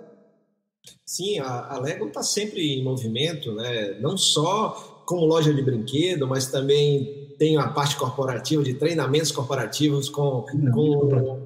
Sim, 1.07 1.39
a, 1.39 1.75
a 1.75 1.79
Lego 1.79 2.09
está 2.09 2.25
sempre 2.25 2.61
em 2.61 2.83
movimento, 2.83 3.55
né? 3.55 4.01
não 4.01 4.17
só 4.17 5.05
como 5.07 5.25
loja 5.27 5.55
de 5.55 5.63
brinquedo, 5.63 6.27
mas 6.27 6.49
também 6.49 7.37
tem 7.39 7.57
a 7.57 7.69
parte 7.69 7.95
corporativa, 7.95 8.65
de 8.65 8.75
treinamentos 8.75 9.31
corporativos, 9.31 10.09
com, 10.09 10.45
com 10.75 11.39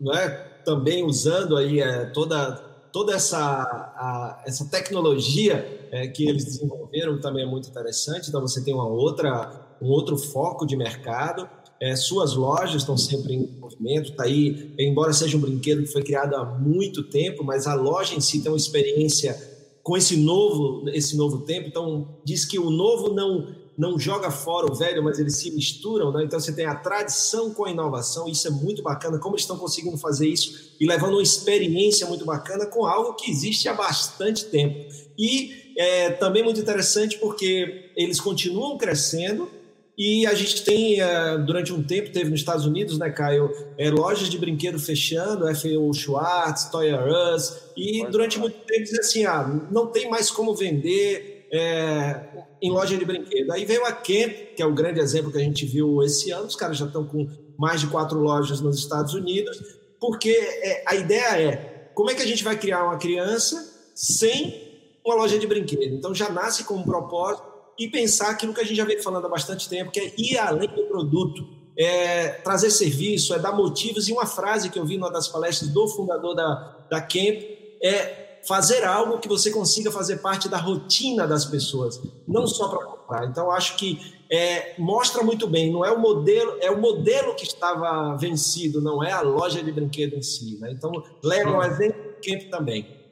não 0.00 0.12
é? 0.12 0.28
também 0.64 1.04
usando 1.04 1.56
aí 1.56 1.78
é, 1.78 2.06
toda, 2.06 2.56
toda 2.92 3.14
essa, 3.14 3.38
a, 3.38 4.42
essa 4.44 4.68
tecnologia 4.68 5.81
é, 5.92 6.08
que 6.08 6.26
eles 6.26 6.44
desenvolveram, 6.44 7.20
também 7.20 7.44
é 7.44 7.46
muito 7.46 7.68
interessante. 7.68 8.30
Então, 8.30 8.40
você 8.40 8.64
tem 8.64 8.72
uma 8.72 8.88
outra, 8.88 9.76
um 9.80 9.88
outro 9.88 10.16
foco 10.16 10.66
de 10.66 10.74
mercado. 10.74 11.46
É, 11.78 11.94
suas 11.94 12.34
lojas 12.34 12.76
estão 12.76 12.96
sempre 12.96 13.34
em 13.34 13.58
movimento, 13.58 14.14
tá 14.14 14.22
aí, 14.22 14.72
embora 14.78 15.12
seja 15.12 15.36
um 15.36 15.40
brinquedo 15.40 15.82
que 15.82 15.88
foi 15.88 16.02
criado 16.02 16.34
há 16.34 16.44
muito 16.44 17.02
tempo, 17.02 17.44
mas 17.44 17.66
a 17.66 17.74
loja 17.74 18.14
em 18.14 18.20
si 18.20 18.40
tem 18.40 18.50
uma 18.50 18.56
experiência 18.56 19.36
com 19.82 19.96
esse 19.96 20.16
novo, 20.16 20.88
esse 20.90 21.16
novo 21.16 21.40
tempo. 21.40 21.68
Então 21.68 22.20
diz 22.24 22.44
que 22.44 22.58
o 22.58 22.70
novo 22.70 23.12
não 23.12 23.60
não 23.76 23.98
joga 23.98 24.30
fora 24.30 24.70
o 24.70 24.74
velho, 24.74 25.02
mas 25.02 25.18
eles 25.18 25.36
se 25.36 25.50
misturam, 25.50 26.12
né? 26.12 26.22
Então 26.24 26.38
você 26.38 26.52
tem 26.52 26.66
a 26.66 26.74
tradição 26.74 27.52
com 27.54 27.64
a 27.64 27.70
inovação, 27.70 28.28
isso 28.28 28.46
é 28.46 28.50
muito 28.50 28.82
bacana. 28.82 29.18
Como 29.18 29.34
eles 29.34 29.42
estão 29.42 29.56
conseguindo 29.56 29.96
fazer 29.96 30.28
isso 30.28 30.74
e 30.78 30.86
levando 30.86 31.14
uma 31.14 31.22
experiência 31.22 32.06
muito 32.06 32.24
bacana 32.24 32.66
com 32.66 32.84
algo 32.84 33.14
que 33.14 33.30
existe 33.30 33.68
há 33.68 33.74
bastante 33.74 34.44
tempo. 34.44 34.88
E 35.18 35.61
é 35.76 36.10
também 36.10 36.42
muito 36.42 36.60
interessante 36.60 37.18
porque 37.18 37.90
eles 37.96 38.20
continuam 38.20 38.76
crescendo 38.76 39.48
e 39.96 40.26
a 40.26 40.34
gente 40.34 40.64
tem, 40.64 41.00
eh, 41.00 41.38
durante 41.38 41.72
um 41.72 41.82
tempo, 41.82 42.10
teve 42.10 42.30
nos 42.30 42.40
Estados 42.40 42.64
Unidos, 42.64 42.98
né, 42.98 43.10
Caio, 43.10 43.50
é, 43.76 43.90
lojas 43.90 44.28
de 44.28 44.38
brinquedo 44.38 44.78
fechando, 44.78 45.46
F.O. 45.48 45.92
Schwartz, 45.92 46.64
Toy 46.70 46.88
R 46.88 47.10
Us, 47.34 47.56
e 47.76 48.04
durante 48.06 48.38
muito 48.38 48.56
tempo 48.66 48.82
dizia 48.82 49.00
assim, 49.00 49.26
ah, 49.26 49.46
não 49.70 49.88
tem 49.88 50.08
mais 50.08 50.30
como 50.30 50.54
vender 50.54 51.46
é, 51.52 52.20
em 52.62 52.70
loja 52.70 52.96
de 52.96 53.04
brinquedo. 53.04 53.52
Aí 53.52 53.66
veio 53.66 53.84
a 53.84 53.92
Camp, 53.92 54.32
que 54.56 54.62
é 54.62 54.66
o 54.66 54.72
grande 54.72 54.98
exemplo 54.98 55.30
que 55.30 55.38
a 55.38 55.42
gente 55.42 55.66
viu 55.66 56.02
esse 56.02 56.30
ano, 56.30 56.46
os 56.46 56.56
caras 56.56 56.78
já 56.78 56.86
estão 56.86 57.04
com 57.04 57.28
mais 57.58 57.82
de 57.82 57.86
quatro 57.88 58.18
lojas 58.18 58.60
nos 58.62 58.78
Estados 58.78 59.12
Unidos, 59.12 59.56
porque 60.00 60.30
é, 60.30 60.84
a 60.86 60.94
ideia 60.94 61.36
é, 61.36 61.90
como 61.94 62.10
é 62.10 62.14
que 62.14 62.22
a 62.22 62.26
gente 62.26 62.42
vai 62.42 62.58
criar 62.58 62.84
uma 62.84 62.96
criança 62.96 63.90
sem 63.94 64.71
uma 65.04 65.14
loja 65.16 65.38
de 65.38 65.46
brinquedo? 65.46 65.94
Então 65.94 66.14
já 66.14 66.28
nasce 66.30 66.64
com 66.64 66.74
um 66.74 66.82
propósito, 66.82 67.52
e 67.78 67.88
pensar 67.88 68.30
aquilo 68.30 68.54
que 68.54 68.60
a 68.60 68.64
gente 68.64 68.76
já 68.76 68.84
vem 68.84 69.00
falando 69.00 69.26
há 69.26 69.28
bastante 69.28 69.68
tempo, 69.68 69.90
que 69.90 70.00
é 70.00 70.12
ir 70.16 70.38
além 70.38 70.68
do 70.68 70.84
produto, 70.84 71.46
é 71.76 72.28
trazer 72.28 72.70
serviço, 72.70 73.34
é 73.34 73.38
dar 73.38 73.52
motivos. 73.52 74.08
E 74.08 74.12
uma 74.12 74.26
frase 74.26 74.70
que 74.70 74.78
eu 74.78 74.84
vi 74.84 74.98
numa 74.98 75.10
das 75.10 75.28
palestras 75.28 75.70
do 75.70 75.88
fundador 75.88 76.34
da, 76.34 76.86
da 76.90 77.00
Camp 77.00 77.40
é 77.82 78.40
fazer 78.46 78.84
algo 78.84 79.18
que 79.18 79.28
você 79.28 79.50
consiga 79.50 79.90
fazer 79.90 80.18
parte 80.18 80.48
da 80.48 80.58
rotina 80.58 81.26
das 81.26 81.44
pessoas, 81.44 82.00
não 82.26 82.46
só 82.46 82.68
para 82.68 82.84
comprar. 82.84 83.26
Então, 83.26 83.50
acho 83.50 83.76
que 83.76 83.98
é, 84.30 84.74
mostra 84.78 85.22
muito 85.22 85.46
bem, 85.46 85.72
não 85.72 85.84
é 85.84 85.90
o 85.92 85.98
modelo, 85.98 86.56
é 86.60 86.70
o 86.70 86.80
modelo 86.80 87.34
que 87.34 87.44
estava 87.44 88.16
vencido, 88.16 88.80
não 88.80 89.02
é 89.02 89.12
a 89.12 89.20
loja 89.20 89.62
de 89.62 89.70
brinquedo 89.70 90.14
em 90.14 90.22
si. 90.22 90.58
Né? 90.60 90.72
Então, 90.72 90.90
leva 91.22 91.50
um 91.50 91.62
exemplo 91.62 92.14
Camp 92.24 92.50
também. 92.50 93.02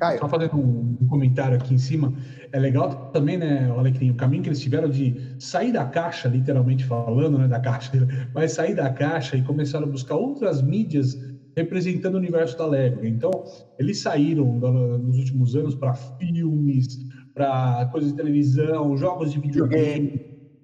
Caio. 0.00 0.18
Só 0.18 0.28
fazendo 0.28 0.58
um, 0.58 0.96
comentário 1.06 1.56
aqui 1.56 1.74
em 1.74 1.78
cima, 1.78 2.14
é 2.50 2.58
legal 2.58 3.10
também, 3.12 3.36
né, 3.36 3.70
Alecrim, 3.70 4.10
o 4.10 4.16
caminho 4.16 4.42
que 4.42 4.48
eles 4.48 4.60
tiveram 4.60 4.88
de 4.88 5.14
sair 5.38 5.72
da 5.72 5.84
caixa, 5.84 6.26
literalmente 6.28 6.84
falando, 6.84 7.38
né, 7.38 7.46
da 7.46 7.60
caixa, 7.60 7.90
mas 8.34 8.52
sair 8.52 8.74
da 8.74 8.90
caixa 8.90 9.36
e 9.36 9.42
começaram 9.42 9.86
a 9.86 9.90
buscar 9.90 10.16
outras 10.16 10.62
mídias 10.62 11.18
representando 11.54 12.14
o 12.14 12.18
universo 12.18 12.56
da 12.56 12.66
Lego. 12.66 13.04
Então, 13.04 13.30
eles 13.78 14.00
saíram 14.00 14.54
nos 14.98 15.18
últimos 15.18 15.54
anos 15.54 15.74
para 15.74 15.94
filmes, 15.94 16.86
para 17.34 17.86
coisas 17.90 18.10
de 18.10 18.16
televisão, 18.16 18.96
jogos 18.96 19.30
de 19.30 19.38
videogame, 19.38 20.10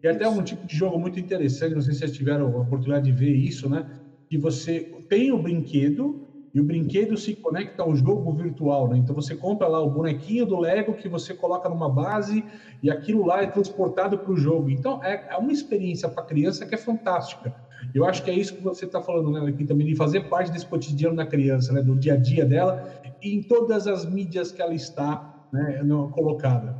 e 0.03 0.09
até 0.09 0.29
um 0.29 0.43
tipo 0.43 0.67
de 0.67 0.77
jogo 0.77 0.99
muito 0.99 1.21
interessante, 1.21 1.75
não 1.75 1.83
sei 1.83 1.93
se 1.93 2.01
vocês 2.01 2.13
tiveram 2.13 2.47
a 2.47 2.61
oportunidade 2.63 3.05
de 3.07 3.13
ver 3.13 3.35
isso, 3.35 3.69
né, 3.69 3.85
que 4.31 4.39
você 4.39 4.89
tem 5.09 5.33
o 5.33 5.39
brinquedo, 5.39 6.26
e 6.57 6.61
o 6.61 6.65
brinquedo 6.65 7.19
se 7.19 7.35
conecta 7.35 7.83
ao 7.83 7.95
jogo 7.95 8.33
virtual, 8.33 8.89
né? 8.89 8.97
Então 8.97 9.15
você 9.15 9.37
compra 9.37 9.69
lá 9.69 9.79
o 9.79 9.91
bonequinho 9.91 10.47
do 10.47 10.59
Lego 10.59 10.95
que 10.95 11.07
você 11.07 11.35
coloca 11.35 11.69
numa 11.69 11.87
base 11.87 12.43
e 12.83 12.91
aquilo 12.91 13.27
lá 13.27 13.43
é 13.43 13.47
transportado 13.47 14.17
para 14.17 14.33
o 14.33 14.37
jogo. 14.39 14.71
Então 14.71 15.05
é, 15.05 15.27
é 15.33 15.37
uma 15.37 15.53
experiência 15.53 16.09
para 16.09 16.23
a 16.23 16.27
criança 16.27 16.65
que 16.65 16.75
é 16.75 16.79
fantástica. 16.79 17.55
Eu 17.95 18.07
acho 18.07 18.23
que 18.23 18.31
é 18.31 18.35
isso 18.35 18.55
que 18.55 18.63
você 18.63 18.87
está 18.87 19.03
falando, 19.03 19.31
né, 19.33 19.47
aqui 19.51 19.67
também, 19.67 19.87
de 19.87 19.95
fazer 19.95 20.31
parte 20.31 20.51
desse 20.51 20.65
cotidiano 20.65 21.15
da 21.15 21.27
criança, 21.27 21.75
né, 21.75 21.83
do 21.83 21.95
dia 21.95 22.15
a 22.15 22.17
dia 22.17 22.47
dela 22.47 22.91
e 23.21 23.37
em 23.37 23.43
todas 23.43 23.87
as 23.87 24.07
mídias 24.07 24.51
que 24.51 24.63
ela 24.63 24.73
está 24.73 25.47
né, 25.53 25.85
colocada. 26.11 26.75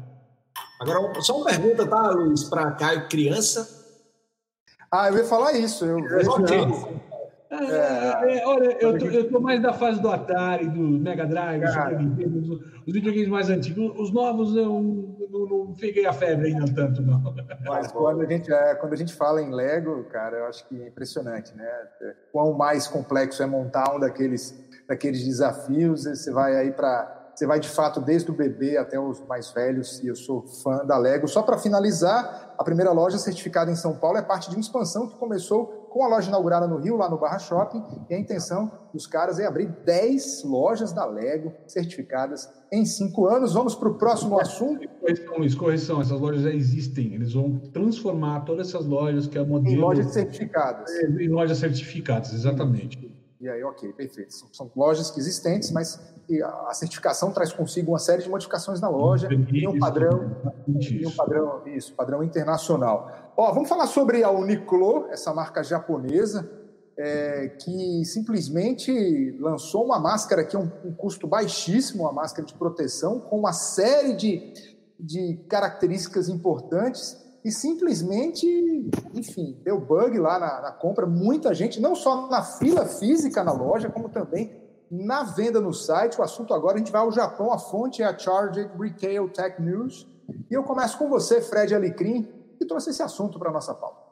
Agora, 0.81 1.21
só 1.21 1.37
uma 1.37 1.45
pergunta, 1.45 1.87
tá, 1.87 2.13
Luiz, 2.13 2.45
para 2.45 2.71
Caio, 2.71 3.09
criança? 3.09 3.85
Ah, 4.91 5.11
eu 5.11 5.19
ia 5.19 5.25
falar 5.25 5.53
isso. 5.53 5.85
Eu, 5.85 5.99
eu, 5.99 6.31
okay. 6.31 6.61
É, 7.49 7.55
é, 7.55 8.39
é, 8.39 8.47
olha, 8.47 8.77
eu 8.81 8.99
tô, 8.99 9.07
eu 9.07 9.31
tô, 9.31 9.41
mais 9.41 9.63
da 9.63 9.73
fase 9.73 10.01
do 10.01 10.09
Atari, 10.09 10.69
do 10.69 10.81
Mega 10.81 11.25
Drive, 11.25 11.63
do 11.63 11.69
Super 11.69 11.99
Nintendo, 11.99 12.39
os, 12.85 12.93
videogames 12.93 13.29
mais 13.29 13.49
antigos. 13.49 13.93
Os 13.99 14.13
novos 14.13 14.57
eu 14.57 14.65
não, 14.65 15.17
não, 15.31 15.47
não 15.47 15.75
peguei 15.75 16.07
a 16.07 16.13
febre 16.13 16.49
ainda 16.49 16.73
tanto, 16.75 17.03
não. 17.03 17.23
Mas 17.65 17.93
quando 17.93 18.21
a, 18.21 18.27
gente, 18.27 18.53
é, 18.53 18.75
quando 18.75 18.95
a 18.95 18.97
gente 18.97 19.15
fala 19.15 19.41
em 19.41 19.55
Lego, 19.55 20.05
cara, 20.05 20.39
eu 20.39 20.47
acho 20.47 20.67
que 20.67 20.83
é 20.83 20.89
impressionante, 20.89 21.55
né? 21.57 21.69
Quão 22.33 22.53
mais 22.53 22.89
complexo 22.89 23.43
é 23.43 23.47
montar 23.47 23.95
um 23.95 24.01
daqueles, 24.01 24.53
daqueles 24.89 25.25
desafios, 25.25 26.05
você 26.05 26.33
vai 26.33 26.57
aí 26.57 26.73
para 26.73 27.17
você 27.37 27.47
vai 27.47 27.61
de 27.61 27.69
fato 27.69 28.01
desde 28.01 28.31
o 28.31 28.35
bebê 28.35 28.79
até 28.79 28.99
os 28.99 29.21
mais 29.27 29.51
velhos, 29.51 30.03
e 30.03 30.07
eu 30.07 30.17
sou 30.17 30.47
fã 30.47 30.87
da 30.87 30.97
Lego. 30.97 31.29
Só 31.29 31.43
para 31.43 31.59
finalizar, 31.59 32.55
a 32.57 32.65
primeira 32.65 32.93
loja 32.93 33.19
certificada 33.19 33.71
em 33.71 33.77
São 33.77 33.95
Paulo 33.95 34.17
é 34.17 34.23
parte 34.23 34.49
de 34.49 34.57
uma 34.57 34.61
expansão 34.61 35.07
que 35.07 35.19
começou 35.19 35.86
com 35.97 36.05
a 36.05 36.09
loja 36.09 36.29
inaugurada 36.29 36.67
no 36.67 36.77
Rio, 36.77 36.95
lá 36.95 37.09
no 37.09 37.17
Barra 37.17 37.39
Shopping, 37.39 37.83
e 38.11 38.15
a 38.15 38.19
intenção 38.19 38.71
dos 38.93 39.07
caras 39.07 39.39
é 39.39 39.47
abrir 39.47 39.67
10 39.83 40.45
lojas 40.45 40.93
da 40.93 41.07
Lego 41.07 41.55
certificadas 41.67 42.53
em 42.71 42.85
cinco 42.85 43.27
anos. 43.27 43.55
Vamos 43.55 43.75
para 43.75 43.89
o 43.89 43.95
próximo 43.95 44.39
assunto. 44.39 44.87
Correção, 45.01 45.59
correção, 45.59 46.01
essas 46.03 46.21
lojas 46.21 46.43
já 46.43 46.51
existem. 46.51 47.15
Eles 47.15 47.33
vão 47.33 47.59
transformar 47.73 48.41
todas 48.41 48.69
essas 48.69 48.85
lojas 48.85 49.27
que 49.27 49.39
é 49.39 49.43
modelo... 49.43 49.75
Em 49.75 49.79
lojas 49.81 50.13
certificadas. 50.13 50.91
É, 50.91 51.07
em 51.07 51.29
lojas 51.31 51.57
certificadas, 51.57 52.35
exatamente. 52.35 53.11
E 53.41 53.49
aí, 53.49 53.65
ok, 53.65 53.91
perfeito. 53.95 54.35
São, 54.35 54.49
são 54.53 54.71
lojas 54.77 55.11
que 55.11 55.19
existentes, 55.19 55.73
mas 55.73 55.99
a 56.67 56.75
certificação 56.75 57.33
traz 57.33 57.55
consigo 57.55 57.93
uma 57.93 57.99
série 57.99 58.23
de 58.23 58.29
modificações 58.29 58.83
na 58.83 58.89
loja 58.91 59.29
e 59.33 59.67
um 59.67 59.79
padrão, 59.79 60.37
e 60.67 61.07
um 61.07 61.11
padrão, 61.11 61.63
isso, 61.67 61.95
padrão 61.95 62.23
internacional. 62.23 63.26
Ó, 63.37 63.53
vamos 63.53 63.69
falar 63.69 63.87
sobre 63.87 64.25
a 64.25 64.31
Uniqlo, 64.31 65.09
essa 65.11 65.35
marca 65.35 65.63
japonesa, 65.63 66.51
é, 66.99 67.49
que 67.49 68.03
simplesmente 68.07 69.37
lançou 69.39 69.85
uma 69.85 70.01
máscara 70.01 70.43
que 70.43 70.57
é 70.57 70.59
um, 70.59 70.71
um, 70.83 70.95
custo 70.95 71.27
baixíssimo, 71.27 72.05
uma 72.05 72.13
máscara 72.13 72.47
de 72.47 72.55
proteção, 72.55 73.21
com 73.21 73.39
uma 73.39 73.53
série 73.53 74.15
de, 74.15 74.55
de 74.99 75.39
características 75.51 76.31
importantes 76.31 77.23
e 77.45 77.53
simplesmente, 77.53 78.91
enfim, 79.13 79.61
deu 79.63 79.79
bug 79.79 80.19
lá 80.19 80.39
na, 80.39 80.63
na 80.63 80.73
compra. 80.73 81.05
Muita 81.05 81.53
gente, 81.53 81.79
não 81.79 81.95
só 81.95 82.29
na 82.29 82.43
fila 82.43 82.87
física 82.87 83.45
na 83.45 83.53
loja, 83.53 83.91
como 83.91 84.09
também 84.09 84.51
na 84.91 85.25
venda 85.25 85.61
no 85.61 85.75
site. 85.75 86.19
O 86.19 86.23
assunto 86.23 86.55
agora, 86.55 86.77
a 86.77 86.79
gente 86.79 86.91
vai 86.91 87.03
ao 87.03 87.13
Japão, 87.13 87.53
a 87.53 87.59
fonte 87.59 88.03
é 88.03 88.07
a 88.07 88.17
Charged 88.17 88.71
Retail 88.81 89.29
Tech 89.29 89.61
News. 89.61 90.09
E 90.51 90.55
eu 90.55 90.63
começo 90.65 90.97
com 90.97 91.09
você, 91.09 91.43
Fred 91.43 91.75
Alecrim, 91.75 92.27
que 92.57 92.65
trouxe 92.65 92.91
esse 92.91 93.03
assunto 93.03 93.39
para 93.39 93.51
a 93.51 93.53
nossa 93.53 93.75
pauta. 93.75 94.07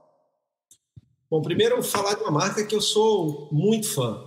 Bom, 1.30 1.42
primeiro 1.42 1.82
falar 1.82 2.14
de 2.14 2.22
uma 2.22 2.30
marca 2.30 2.64
que 2.64 2.74
eu 2.74 2.80
sou 2.80 3.48
muito 3.50 3.88
fã, 3.88 4.22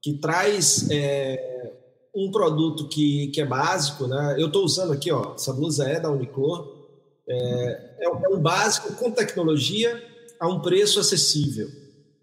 que 0.00 0.14
traz 0.14 0.88
é, 0.90 1.76
um 2.14 2.30
produto 2.30 2.88
que, 2.88 3.28
que 3.28 3.40
é 3.40 3.44
básico, 3.44 4.06
né? 4.06 4.36
Eu 4.38 4.46
estou 4.46 4.64
usando 4.64 4.92
aqui, 4.92 5.12
ó, 5.12 5.34
essa 5.34 5.52
blusa 5.52 5.88
é 5.88 6.00
da 6.00 6.10
Uniqlo, 6.10 6.78
é, 7.28 7.96
é 8.00 8.28
um 8.30 8.40
básico 8.40 8.94
com 8.94 9.10
tecnologia 9.10 10.02
a 10.40 10.48
um 10.48 10.60
preço 10.60 11.00
acessível. 11.00 11.68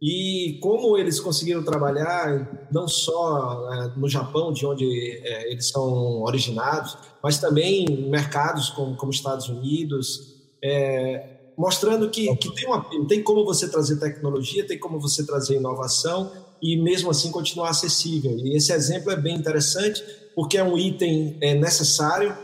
E 0.01 0.59
como 0.61 0.97
eles 0.97 1.19
conseguiram 1.19 1.63
trabalhar 1.63 2.67
não 2.71 2.87
só 2.87 3.73
é, 3.73 3.97
no 3.97 4.09
Japão, 4.09 4.51
de 4.51 4.65
onde 4.65 4.85
é, 5.23 5.51
eles 5.51 5.69
são 5.69 6.21
originados, 6.23 6.97
mas 7.23 7.39
também 7.39 7.85
em 7.85 8.09
mercados 8.09 8.69
como, 8.69 8.95
como 8.95 9.11
Estados 9.11 9.47
Unidos, 9.47 10.34
é, 10.65 11.51
mostrando 11.55 12.09
que, 12.09 12.35
que 12.37 12.53
tem, 12.55 12.65
uma, 12.65 12.83
tem 13.07 13.21
como 13.21 13.45
você 13.45 13.69
trazer 13.69 13.97
tecnologia, 13.99 14.65
tem 14.65 14.79
como 14.79 14.99
você 14.99 15.25
trazer 15.25 15.57
inovação 15.57 16.31
e 16.61 16.75
mesmo 16.81 17.11
assim 17.11 17.31
continuar 17.31 17.69
acessível. 17.69 18.35
E 18.39 18.55
esse 18.55 18.73
exemplo 18.73 19.11
é 19.11 19.15
bem 19.15 19.35
interessante 19.35 20.03
porque 20.33 20.57
é 20.57 20.63
um 20.63 20.77
item 20.77 21.37
é, 21.39 21.53
necessário 21.53 22.35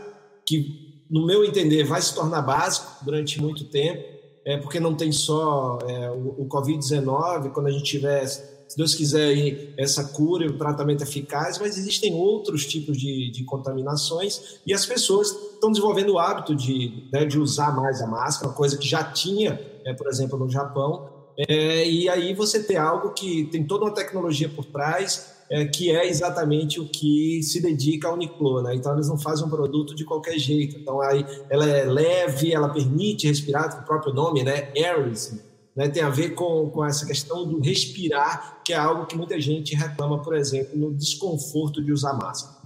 que, 0.46 1.04
no 1.10 1.26
meu 1.26 1.44
entender, 1.44 1.84
vai 1.84 2.00
se 2.00 2.14
tornar 2.14 2.42
básico 2.42 3.04
durante 3.04 3.40
muito 3.40 3.64
tempo 3.64 4.12
é 4.44 4.56
porque 4.56 4.80
não 4.80 4.94
tem 4.94 5.12
só 5.12 5.78
é, 5.86 6.10
o, 6.10 6.42
o 6.42 6.48
Covid-19, 6.48 7.52
quando 7.52 7.68
a 7.68 7.70
gente 7.70 7.84
tiver 7.84 8.24
se 8.72 8.78
Deus 8.78 8.94
quiser, 8.94 9.74
essa 9.76 10.02
cura 10.02 10.46
e 10.46 10.48
o 10.48 10.56
tratamento 10.56 11.02
eficaz, 11.02 11.58
mas 11.58 11.76
existem 11.76 12.14
outros 12.14 12.64
tipos 12.64 12.96
de, 12.96 13.30
de 13.30 13.44
contaminações 13.44 14.60
e 14.66 14.72
as 14.72 14.86
pessoas 14.86 15.28
estão 15.28 15.70
desenvolvendo 15.70 16.14
o 16.14 16.18
hábito 16.18 16.54
de, 16.54 17.06
né, 17.12 17.26
de 17.26 17.38
usar 17.38 17.76
mais 17.76 18.00
a 18.00 18.06
máscara, 18.06 18.50
coisa 18.54 18.78
que 18.78 18.88
já 18.88 19.04
tinha, 19.04 19.60
é, 19.84 19.92
por 19.92 20.08
exemplo, 20.08 20.38
no 20.38 20.48
Japão. 20.48 21.06
É, 21.36 21.86
e 21.86 22.08
aí 22.08 22.32
você 22.32 22.62
tem 22.62 22.78
algo 22.78 23.12
que 23.12 23.44
tem 23.52 23.62
toda 23.62 23.84
uma 23.84 23.94
tecnologia 23.94 24.48
por 24.48 24.64
trás, 24.64 25.34
é, 25.50 25.66
que 25.66 25.90
é 25.90 26.08
exatamente 26.08 26.80
o 26.80 26.88
que 26.88 27.42
se 27.42 27.60
dedica 27.60 28.08
a 28.08 28.14
Uniqlo, 28.14 28.62
né? 28.62 28.74
Então 28.74 28.94
eles 28.94 29.06
não 29.06 29.18
fazem 29.18 29.44
um 29.44 29.50
produto 29.50 29.94
de 29.94 30.06
qualquer 30.06 30.38
jeito. 30.38 30.78
Então 30.78 30.98
aí 31.02 31.26
ela 31.50 31.68
é 31.68 31.84
leve, 31.84 32.54
ela 32.54 32.70
permite 32.70 33.26
respirar, 33.26 33.82
o 33.82 33.84
próprio 33.84 34.14
nome, 34.14 34.42
né? 34.42 34.72
Aerism 34.74 35.51
né, 35.74 35.88
tem 35.88 36.02
a 36.02 36.10
ver 36.10 36.34
com, 36.34 36.70
com 36.70 36.84
essa 36.84 37.06
questão 37.06 37.46
do 37.46 37.60
respirar, 37.60 38.60
que 38.64 38.72
é 38.72 38.76
algo 38.76 39.06
que 39.06 39.16
muita 39.16 39.40
gente 39.40 39.74
reclama, 39.74 40.22
por 40.22 40.36
exemplo, 40.36 40.78
no 40.78 40.92
desconforto 40.92 41.82
de 41.82 41.92
usar 41.92 42.12
máscara. 42.12 42.56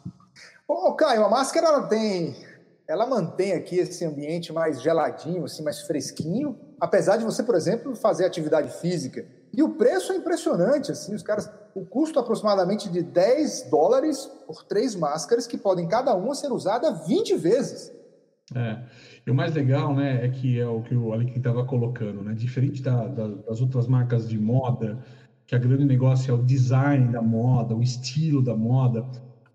Ô, 0.66 0.92
Caio, 0.94 1.24
a 1.24 1.28
máscara 1.28 1.68
ela 1.68 1.82
tem, 1.86 2.36
ela 2.88 3.06
mantém 3.06 3.52
aqui 3.52 3.76
esse 3.76 4.04
ambiente 4.04 4.52
mais 4.52 4.82
geladinho, 4.82 5.44
assim, 5.44 5.62
mais 5.62 5.82
fresquinho, 5.82 6.58
apesar 6.80 7.16
de 7.16 7.24
você, 7.24 7.42
por 7.42 7.54
exemplo, 7.54 7.94
fazer 7.94 8.24
atividade 8.24 8.70
física. 8.80 9.24
E 9.54 9.62
o 9.62 9.74
preço 9.74 10.12
é 10.12 10.16
impressionante, 10.16 10.90
assim, 10.90 11.14
os 11.14 11.22
caras, 11.22 11.48
o 11.74 11.86
custo 11.86 12.18
aproximadamente 12.18 12.88
de 12.88 13.02
10 13.02 13.70
dólares 13.70 14.28
por 14.46 14.64
três 14.64 14.94
máscaras 14.96 15.46
que 15.46 15.56
podem 15.56 15.86
cada 15.86 16.14
uma 16.14 16.34
ser 16.34 16.50
usada 16.50 16.90
20 16.90 17.36
vezes. 17.36 17.92
É. 18.54 18.78
E 19.26 19.30
o 19.30 19.34
mais 19.34 19.52
legal, 19.54 19.92
né, 19.94 20.24
é 20.24 20.28
que 20.28 20.56
é 20.58 20.66
o 20.68 20.80
que 20.80 20.94
o 20.94 21.12
Alex 21.12 21.34
estava 21.36 21.64
colocando, 21.64 22.22
né? 22.22 22.32
Diferente 22.34 22.80
da, 22.80 23.08
da, 23.08 23.26
das 23.48 23.60
outras 23.60 23.86
marcas 23.88 24.28
de 24.28 24.38
moda, 24.38 24.96
que 25.46 25.54
a 25.54 25.58
grande 25.58 25.84
negócio 25.84 26.30
é 26.30 26.34
o 26.34 26.38
design 26.38 27.08
da 27.08 27.20
moda, 27.20 27.74
o 27.74 27.82
estilo 27.82 28.40
da 28.42 28.54
moda. 28.54 29.04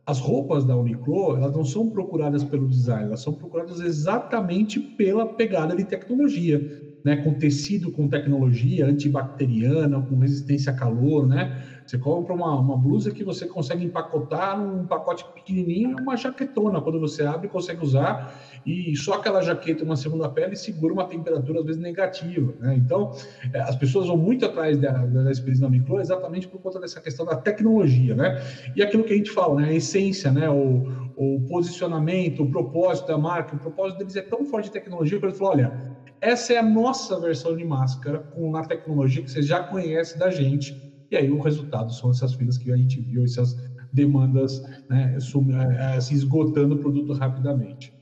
As 0.05 0.19
roupas 0.19 0.65
da 0.65 0.75
Uniqlo, 0.75 1.35
elas 1.37 1.53
não 1.53 1.63
são 1.63 1.89
procuradas 1.89 2.43
pelo 2.43 2.67
design, 2.67 3.05
elas 3.05 3.21
são 3.21 3.33
procuradas 3.33 3.79
exatamente 3.79 4.79
pela 4.79 5.25
pegada 5.25 5.73
de 5.75 5.85
tecnologia, 5.85 6.61
né? 7.05 7.15
Com 7.15 7.33
tecido 7.33 7.91
com 7.91 8.09
tecnologia 8.09 8.85
antibacteriana, 8.85 10.01
com 10.01 10.17
resistência 10.17 10.71
a 10.71 10.75
calor, 10.75 11.25
né? 11.27 11.49
Você 11.91 11.97
compra 11.97 12.33
uma, 12.33 12.57
uma 12.57 12.77
blusa 12.77 13.11
que 13.11 13.21
você 13.21 13.45
consegue 13.45 13.83
empacotar 13.83 14.57
num 14.57 14.85
pacote 14.87 15.25
pequenininho, 15.33 15.97
uma 15.99 16.15
jaquetona. 16.15 16.79
Quando 16.79 17.01
você 17.01 17.21
abre, 17.23 17.49
consegue 17.49 17.83
usar 17.83 18.33
e 18.65 18.95
só 18.95 19.15
aquela 19.15 19.41
jaqueta, 19.41 19.83
uma 19.83 19.97
segunda 19.97 20.29
pele, 20.29 20.55
segura 20.55 20.93
uma 20.93 21.03
temperatura 21.03 21.59
às 21.59 21.65
vezes 21.65 21.81
negativa. 21.81 22.53
Né? 22.61 22.75
Então, 22.77 23.11
é, 23.51 23.59
as 23.59 23.75
pessoas 23.75 24.07
vão 24.07 24.15
muito 24.15 24.45
atrás 24.45 24.77
da, 24.77 25.05
da 25.05 25.29
experiência 25.29 25.65
da 25.65 25.69
micro 25.69 25.99
exatamente 25.99 26.47
por 26.47 26.61
conta 26.61 26.79
dessa 26.79 27.01
questão 27.01 27.25
da 27.25 27.35
tecnologia. 27.35 28.15
Né? 28.15 28.41
E 28.73 28.81
aquilo 28.81 29.03
que 29.03 29.11
a 29.11 29.17
gente 29.17 29.31
fala, 29.31 29.59
né? 29.59 29.67
a 29.67 29.73
essência, 29.73 30.31
né? 30.31 30.49
o, 30.49 30.87
o 31.17 31.41
posicionamento, 31.41 32.41
o 32.43 32.49
propósito 32.49 33.07
da 33.07 33.17
marca, 33.17 33.53
o 33.53 33.59
propósito 33.59 33.97
deles 33.97 34.15
é 34.15 34.21
tão 34.21 34.45
forte 34.45 34.67
de 34.67 34.71
tecnologia 34.71 35.19
que 35.19 35.25
eles 35.25 35.37
falam: 35.37 35.55
olha, 35.55 35.97
essa 36.21 36.53
é 36.53 36.57
a 36.57 36.63
nossa 36.63 37.19
versão 37.19 37.53
de 37.53 37.65
máscara 37.65 38.19
com 38.19 38.55
a 38.55 38.63
tecnologia 38.63 39.21
que 39.21 39.29
você 39.29 39.41
já 39.41 39.61
conhece 39.61 40.17
da 40.17 40.31
gente. 40.31 40.89
E 41.11 41.17
aí 41.17 41.29
o 41.29 41.41
resultado 41.41 41.93
são 41.93 42.09
essas 42.09 42.33
filas 42.33 42.57
que 42.57 42.71
a 42.71 42.77
gente 42.77 43.01
viu, 43.01 43.25
essas 43.25 43.57
demandas 43.91 44.61
né, 44.89 45.15
é, 45.17 45.99
se 45.99 46.13
esgotando 46.13 46.75
o 46.75 46.77
produto 46.79 47.11
rapidamente. 47.13 47.93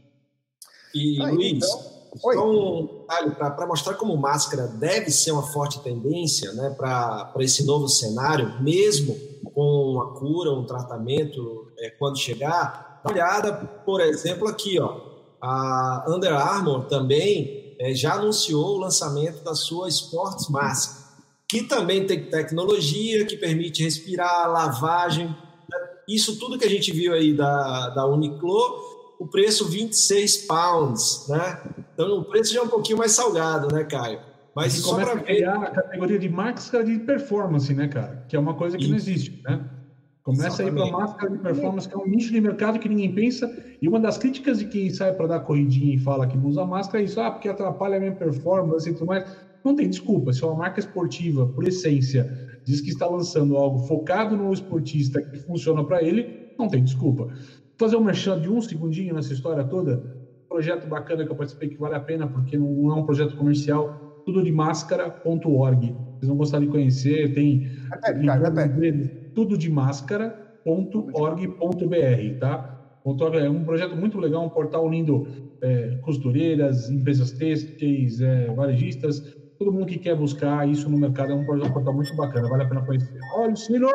E, 0.94 1.22
Aí, 1.22 1.34
Luiz, 1.34 1.58
então... 1.58 2.34
só 2.34 2.52
um 2.52 3.02
detalhe 3.02 3.32
para 3.32 3.68
mostrar 3.68 3.96
como 3.96 4.16
máscara 4.16 4.68
deve 4.68 5.10
ser 5.10 5.32
uma 5.32 5.44
forte 5.44 5.82
tendência 5.82 6.54
né, 6.54 6.70
para 6.78 7.34
esse 7.40 7.66
novo 7.66 7.88
cenário, 7.88 8.62
mesmo 8.62 9.18
com 9.54 9.94
uma 9.94 10.14
cura, 10.14 10.52
um 10.52 10.66
tratamento, 10.66 11.68
é, 11.80 11.90
quando 11.92 12.18
chegar. 12.18 13.02
Dá 13.04 13.10
uma 13.10 13.14
olhada, 13.14 13.54
por 13.86 14.02
exemplo, 14.02 14.48
aqui, 14.48 14.80
ó, 14.80 15.10
a 15.42 16.06
Under 16.08 16.34
Armour 16.34 16.86
também 16.86 17.76
é, 17.80 17.94
já 17.94 18.14
anunciou 18.14 18.76
o 18.76 18.78
lançamento 18.78 19.44
da 19.44 19.56
sua 19.56 19.88
Sports 19.88 20.50
Mask, 20.50 20.99
que 21.50 21.64
também 21.64 22.06
tem 22.06 22.26
tecnologia 22.26 23.26
que 23.26 23.36
permite 23.36 23.84
respirar, 23.84 24.52
lavagem. 24.52 25.26
Né? 25.28 25.80
Isso 26.08 26.38
tudo 26.38 26.60
que 26.60 26.66
a 26.66 26.70
gente 26.70 26.92
viu 26.92 27.14
aí 27.14 27.34
da, 27.34 27.90
da 27.90 28.06
Uniqlo 28.06 29.00
o 29.20 29.28
preço 29.28 29.68
26 29.68 30.46
pounds, 30.46 31.26
né? 31.28 31.62
Então 31.94 32.20
o 32.20 32.24
preço 32.24 32.54
já 32.54 32.62
é 32.62 32.64
um 32.64 32.70
pouquinho 32.70 32.98
mais 32.98 33.12
salgado, 33.12 33.68
né, 33.74 33.84
Caio? 33.84 34.22
Mas 34.56 34.76
e 34.76 34.82
só 34.82 34.96
para 34.96 35.16
ver 35.16 35.44
a 35.44 35.72
categoria 35.72 36.18
de 36.18 36.30
máscara 36.30 36.86
de 36.86 36.98
performance, 37.00 37.74
né, 37.74 37.88
cara? 37.90 38.24
Que 38.30 38.36
é 38.36 38.40
uma 38.40 38.54
coisa 38.54 38.78
que 38.78 38.84
Isso. 38.84 38.92
não 38.92 38.98
existe, 38.98 39.42
né? 39.44 39.62
Começa 40.24 40.62
Exatamente. 40.62 40.84
a 40.84 40.86
ir 40.86 40.90
para 40.90 41.00
máscara 41.00 41.32
de 41.32 41.38
performance, 41.40 41.90
que 41.90 41.96
é 41.96 41.98
um 41.98 42.08
nicho 42.08 42.32
de 42.32 42.40
mercado 42.40 42.80
que 42.80 42.88
ninguém 42.88 43.14
pensa. 43.14 43.52
E 43.82 43.88
uma 43.88 44.00
das 44.00 44.18
críticas 44.18 44.60
de 44.60 44.66
quem 44.66 44.90
sai 44.90 45.14
para 45.14 45.28
dar 45.28 45.40
corridinha 45.42 45.96
e 45.96 45.98
fala 45.98 46.28
que 46.28 46.38
não 46.38 46.46
usa 46.46 46.66
máscara 46.66 47.02
é 47.02 47.06
isso, 47.06 47.20
ah, 47.20 47.32
porque 47.32 47.50
atrapalha 47.50 47.98
a 47.98 48.00
minha 48.00 48.12
performance 48.14 48.90
e 48.90 48.94
tudo 48.94 49.08
mais. 49.08 49.26
Não 49.64 49.76
tem 49.76 49.90
desculpa. 49.90 50.34
Se 50.34 50.44
é 50.44 50.48
uma 50.48 50.56
marca 50.56 50.80
esportiva, 50.80 51.48
por 51.48 51.68
essência, 51.68 52.60
diz 52.66 52.82
que 52.82 52.90
está 52.90 53.08
lançando 53.08 53.58
algo 53.58 53.80
focado 53.80 54.36
no 54.36 54.54
esportista 54.54 55.22
que 55.22 55.40
funciona 55.40 55.84
para 55.84 56.04
ele, 56.04 56.50
não 56.58 56.68
tem 56.68 56.84
desculpa 56.84 57.30
fazer 57.80 57.96
um 57.96 58.04
merchan 58.04 58.42
de 58.42 58.50
um 58.50 58.62
segundinho 58.62 59.16
nessa 59.16 59.32
história 59.32 59.64
toda. 59.64 60.04
Projeto 60.50 60.86
bacana 60.88 61.26
que 61.26 61.32
eu 61.32 61.36
participei 61.36 61.70
que 61.70 61.78
vale 61.78 61.96
a 61.96 62.00
pena, 62.00 62.28
porque 62.28 62.58
não 62.58 62.92
é 62.92 62.96
um 62.96 63.06
projeto 63.06 63.38
comercial, 63.38 64.22
tudo 64.26 64.44
de 64.44 64.52
máscara.org. 64.52 65.96
Vocês 66.18 66.28
vão 66.28 66.36
gostar 66.36 66.60
de 66.60 66.68
conhecer, 66.68 67.34
tem 67.34 67.70
tudo 69.34 69.58
de 69.58 69.72
máscara.org.br, 69.72 72.40
tá? 72.40 72.76
É 73.42 73.50
um 73.50 73.64
projeto 73.64 73.96
muito 73.96 74.20
legal, 74.20 74.46
um 74.46 74.50
portal 74.50 74.86
unindo 74.86 75.26
é, 75.62 75.98
costureiras, 76.02 76.90
empresas 76.90 77.32
têxteis, 77.32 78.20
é, 78.20 78.54
varejistas, 78.54 79.38
todo 79.60 79.74
mundo 79.74 79.86
que 79.86 80.00
quer 80.00 80.16
buscar 80.16 80.66
isso 80.68 80.90
no 80.90 80.98
mercado. 80.98 81.34
É 81.34 81.36
um 81.36 81.46
portal 81.46 81.94
muito 81.94 82.16
bacana, 82.16 82.48
vale 82.48 82.64
a 82.64 82.68
pena 82.68 82.86
conhecer. 82.86 83.20
Olha 83.36 83.54
o 83.54 83.58
sino! 83.58 83.90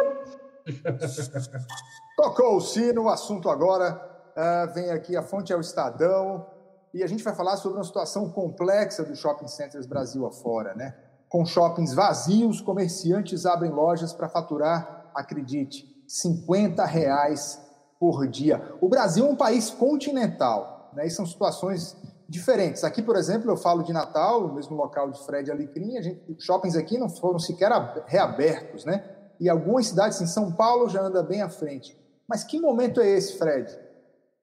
Tocou 2.16 2.58
o 2.58 2.60
sino, 2.60 3.04
o 3.04 3.08
assunto 3.08 3.48
agora 3.48 3.98
uh, 4.36 4.72
vem 4.74 4.90
aqui, 4.90 5.16
a 5.16 5.22
fonte 5.22 5.52
é 5.52 5.56
o 5.56 5.60
Estadão, 5.60 6.46
e 6.92 7.02
a 7.02 7.06
gente 7.06 7.24
vai 7.24 7.34
falar 7.34 7.56
sobre 7.56 7.78
uma 7.78 7.84
situação 7.84 8.30
complexa 8.30 9.02
dos 9.02 9.18
shopping 9.18 9.48
centers 9.48 9.86
Brasil 9.86 10.24
afora, 10.26 10.74
né? 10.74 10.94
Com 11.28 11.44
shoppings 11.44 11.92
vazios, 11.94 12.60
comerciantes 12.60 13.46
abrem 13.46 13.72
lojas 13.72 14.12
para 14.12 14.28
faturar, 14.28 15.10
acredite, 15.14 16.04
50 16.06 16.84
reais 16.84 17.60
por 17.98 18.28
dia. 18.28 18.76
O 18.80 18.88
Brasil 18.88 19.26
é 19.26 19.28
um 19.28 19.34
país 19.34 19.70
continental, 19.70 20.90
né? 20.92 21.06
E 21.06 21.10
são 21.10 21.26
situações 21.26 21.96
diferentes. 22.28 22.84
Aqui, 22.84 23.02
por 23.02 23.16
exemplo, 23.16 23.50
eu 23.50 23.56
falo 23.56 23.82
de 23.82 23.92
Natal, 23.92 24.48
no 24.48 24.54
mesmo 24.54 24.76
local 24.76 25.10
de 25.10 25.24
Fred 25.24 25.50
Alecrim, 25.50 25.96
a 25.96 26.02
gente, 26.02 26.20
shoppings 26.38 26.76
aqui 26.76 26.98
não 26.98 27.08
foram 27.08 27.38
sequer 27.38 27.70
reabertos, 28.06 28.84
né? 28.84 29.04
E 29.40 29.48
algumas 29.48 29.86
cidades, 29.86 30.20
em 30.20 30.26
São 30.26 30.52
Paulo, 30.52 30.88
já 30.88 31.02
anda 31.02 31.22
bem 31.22 31.42
à 31.42 31.48
frente. 31.48 31.96
Mas 32.28 32.44
que 32.44 32.60
momento 32.60 33.00
é 33.00 33.08
esse, 33.08 33.36
Fred? 33.36 33.78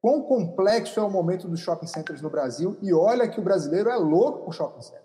Quão 0.02 0.22
complexo 0.24 1.00
é 1.00 1.04
o 1.04 1.10
momento 1.10 1.48
dos 1.48 1.60
shopping 1.60 1.88
centers 1.88 2.22
no 2.22 2.30
Brasil? 2.30 2.78
E 2.82 2.94
olha 2.94 3.28
que 3.28 3.40
o 3.40 3.44
brasileiro 3.44 3.90
é 3.90 3.96
louco 3.96 4.46
por 4.46 4.54
shopping 4.54 4.82
center. 4.82 5.02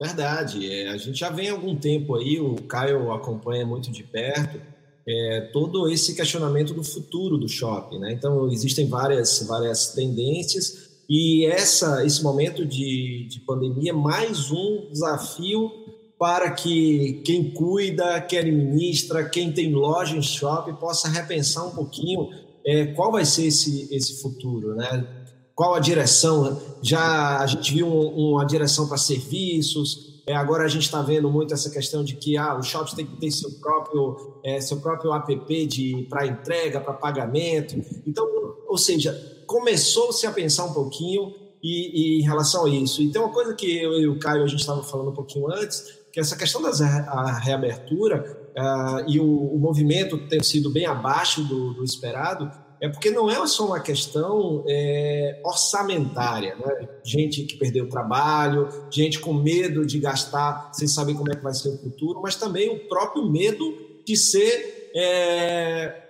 Verdade. 0.00 0.70
É, 0.70 0.88
a 0.90 0.96
gente 0.96 1.18
já 1.18 1.30
vem 1.30 1.48
há 1.48 1.52
algum 1.52 1.76
tempo 1.76 2.14
aí, 2.14 2.38
o 2.40 2.54
Caio 2.66 3.12
acompanha 3.12 3.66
muito 3.66 3.90
de 3.90 4.02
perto, 4.02 4.60
é, 5.08 5.40
todo 5.52 5.88
esse 5.88 6.14
questionamento 6.14 6.74
do 6.74 6.84
futuro 6.84 7.38
do 7.38 7.48
shopping. 7.48 7.98
Né? 7.98 8.12
Então, 8.12 8.48
existem 8.50 8.88
várias, 8.88 9.40
várias 9.46 9.92
tendências 9.92 10.95
e 11.08 11.46
essa, 11.46 12.04
esse 12.04 12.22
momento 12.22 12.64
de, 12.64 13.26
de 13.28 13.40
pandemia 13.40 13.90
é 13.90 13.94
mais 13.94 14.50
um 14.50 14.88
desafio 14.90 15.70
para 16.18 16.50
que 16.50 17.22
quem 17.24 17.50
cuida, 17.50 18.20
quem 18.22 18.38
administra, 18.38 19.28
quem 19.28 19.52
tem 19.52 19.72
loja 19.72 20.16
em 20.16 20.22
shopping 20.22 20.74
possa 20.74 21.08
repensar 21.08 21.66
um 21.66 21.70
pouquinho 21.70 22.30
é, 22.66 22.86
qual 22.86 23.12
vai 23.12 23.24
ser 23.24 23.46
esse, 23.46 23.86
esse 23.94 24.20
futuro, 24.20 24.74
né? 24.74 25.06
Qual 25.54 25.74
a 25.74 25.80
direção? 25.80 26.60
Já 26.82 27.38
a 27.38 27.46
gente 27.46 27.72
viu 27.72 27.86
um, 27.86 28.32
uma 28.32 28.44
direção 28.44 28.88
para 28.88 28.98
serviços, 28.98 30.20
é, 30.26 30.34
agora 30.34 30.64
a 30.64 30.68
gente 30.68 30.82
está 30.82 31.00
vendo 31.00 31.30
muito 31.30 31.54
essa 31.54 31.70
questão 31.70 32.02
de 32.02 32.16
que 32.16 32.36
ah, 32.36 32.56
o 32.56 32.62
shopping 32.62 32.96
tem 32.96 33.06
que 33.06 33.16
ter 33.18 33.30
seu 33.30 33.52
próprio, 33.60 34.40
é, 34.44 34.60
seu 34.60 34.78
próprio 34.78 35.14
app 35.14 36.06
para 36.10 36.26
entrega, 36.26 36.80
para 36.80 36.92
pagamento. 36.94 37.76
Então, 38.04 38.26
ou 38.66 38.76
seja, 38.76 39.35
começou-se 39.46 40.26
a 40.26 40.32
pensar 40.32 40.64
um 40.64 40.72
pouquinho 40.72 41.34
e, 41.62 42.18
e, 42.18 42.20
em 42.20 42.22
relação 42.22 42.66
a 42.66 42.68
isso. 42.68 43.02
E 43.02 43.10
tem 43.10 43.20
uma 43.20 43.32
coisa 43.32 43.54
que 43.54 43.82
eu 43.82 43.98
e 44.00 44.06
o 44.06 44.18
Caio 44.18 44.44
a 44.44 44.46
gente 44.46 44.60
estava 44.60 44.82
falando 44.82 45.10
um 45.10 45.14
pouquinho 45.14 45.50
antes, 45.50 45.84
que 46.12 46.20
essa 46.20 46.36
questão 46.36 46.62
da 46.62 47.38
reabertura 47.38 48.50
uh, 48.56 49.10
e 49.10 49.20
o, 49.20 49.54
o, 49.54 49.58
movimento 49.58 50.16
ter 50.28 50.42
sido 50.44 50.70
bem 50.70 50.86
abaixo 50.86 51.42
do, 51.42 51.74
do 51.74 51.84
esperado 51.84 52.50
é 52.80 52.88
porque 52.88 53.10
não 53.10 53.30
é 53.30 53.46
só 53.46 53.66
uma 53.66 53.80
questão 53.80 54.62
é, 54.68 55.40
orçamentária, 55.44 56.56
né? 56.56 56.88
gente 57.02 57.42
que 57.44 57.56
perdeu 57.56 57.86
o 57.86 57.88
trabalho, 57.88 58.68
gente 58.90 59.18
com 59.18 59.32
medo 59.32 59.84
de 59.86 59.98
gastar 59.98 60.70
sem 60.74 60.86
saber 60.86 61.14
como 61.14 61.32
é 61.32 61.36
que 61.36 61.42
vai 61.42 61.54
ser 61.54 61.70
o 61.70 61.78
futuro, 61.78 62.20
mas 62.22 62.36
também 62.36 62.68
o 62.68 62.86
próprio 62.86 63.30
medo 63.30 63.64
de 64.04 64.14
ser 64.16 64.90
é, 64.94 66.05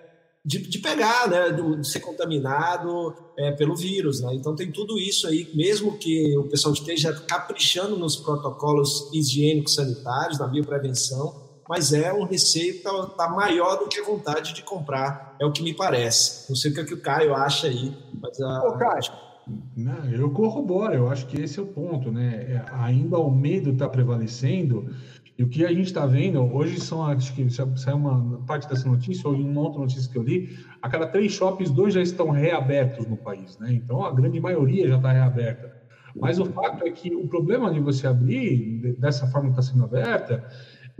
de, 0.47 0.59
de, 0.59 0.79
pegar, 0.79 1.27
né, 1.29 1.51
de 1.51 1.85
ser 1.85 1.99
contaminado 1.99 3.13
é, 3.37 3.51
pelo 3.51 3.75
vírus, 3.75 4.21
né? 4.21 4.33
Então 4.33 4.55
tem 4.55 4.71
tudo 4.71 4.97
isso 4.97 5.27
aí, 5.27 5.51
mesmo 5.53 5.97
que 5.97 6.37
o 6.37 6.47
pessoal 6.47 6.73
esteja 6.73 7.13
caprichando 7.13 7.97
nos 7.97 8.15
protocolos 8.15 9.11
higiênicos 9.13 9.75
sanitários, 9.75 10.39
na 10.39 10.47
bioprevenção, 10.47 11.35
mas 11.67 11.91
é 11.91 12.13
um 12.13 12.23
receio 12.23 12.71
que 12.71 12.77
está 12.77 13.07
tá 13.07 13.29
maior 13.29 13.77
do 13.77 13.89
que 13.89 13.99
a 13.99 14.05
vontade 14.05 14.53
de 14.53 14.61
comprar, 14.63 15.35
é 15.37 15.45
o 15.45 15.51
que 15.51 15.61
me 15.61 15.73
parece. 15.73 16.49
Não 16.49 16.55
sei 16.55 16.71
o 16.71 16.73
que, 16.73 16.79
é 16.79 16.85
que 16.85 16.93
o 16.93 17.01
Caio 17.01 17.35
acha 17.35 17.67
aí, 17.67 17.93
mas 18.21 18.39
a. 18.39 18.69
Ô, 18.69 18.77
Caio. 18.77 19.27
Não, 19.75 20.05
eu 20.11 20.29
corroboro, 20.31 20.93
eu 20.93 21.09
acho 21.09 21.25
que 21.27 21.41
esse 21.41 21.59
é 21.59 21.61
o 21.61 21.67
ponto, 21.67 22.11
né? 22.11 22.45
É, 22.49 22.65
ainda 22.73 23.17
o 23.17 23.29
medo 23.29 23.71
está 23.71 23.87
prevalecendo, 23.87 24.89
e 25.37 25.43
o 25.43 25.47
que 25.47 25.63
a 25.63 25.69
gente 25.69 25.85
está 25.85 26.05
vendo, 26.05 26.41
hoje 26.41 26.79
são, 26.79 27.05
acho 27.05 27.33
que 27.35 27.47
saiu 27.49 27.97
uma 27.97 28.39
parte 28.47 28.67
dessa 28.67 28.89
notícia, 28.89 29.29
ou 29.29 29.35
uma 29.35 29.61
outra 29.61 29.81
notícia 29.81 30.11
que 30.11 30.17
eu 30.17 30.23
li, 30.23 30.57
a 30.81 30.89
cada 30.89 31.05
três 31.05 31.31
shoppings, 31.31 31.69
dois 31.69 31.93
já 31.93 32.01
estão 32.01 32.31
reabertos 32.31 33.05
no 33.05 33.15
país, 33.15 33.57
né? 33.59 33.71
Então 33.71 34.03
a 34.03 34.11
grande 34.11 34.39
maioria 34.39 34.87
já 34.87 34.97
está 34.97 35.11
reaberta. 35.11 35.77
Mas 36.19 36.39
o 36.39 36.45
fato 36.45 36.83
é 36.83 36.89
que 36.89 37.13
o 37.15 37.27
problema 37.27 37.71
de 37.71 37.79
você 37.79 38.07
abrir 38.07 38.95
dessa 38.97 39.27
forma 39.27 39.51
que 39.53 39.59
está 39.59 39.71
sendo 39.71 39.83
aberta 39.83 40.43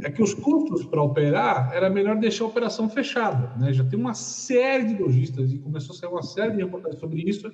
é 0.04 0.12
que 0.12 0.22
os 0.22 0.36
custos 0.36 0.86
para 0.86 1.02
operar 1.02 1.72
era 1.74 1.90
melhor 1.90 2.18
deixar 2.18 2.44
a 2.44 2.48
operação 2.48 2.88
fechada. 2.88 3.56
Né? 3.58 3.74
Já 3.74 3.84
tem 3.84 4.00
uma 4.00 4.14
série 4.14 4.94
de 4.94 5.02
lojistas, 5.02 5.52
e 5.52 5.58
começou 5.58 5.96
a 5.96 5.98
sair 5.98 6.10
uma 6.10 6.22
série 6.22 6.52
de 6.52 6.58
reportagens 6.58 7.00
sobre 7.00 7.22
isso, 7.22 7.52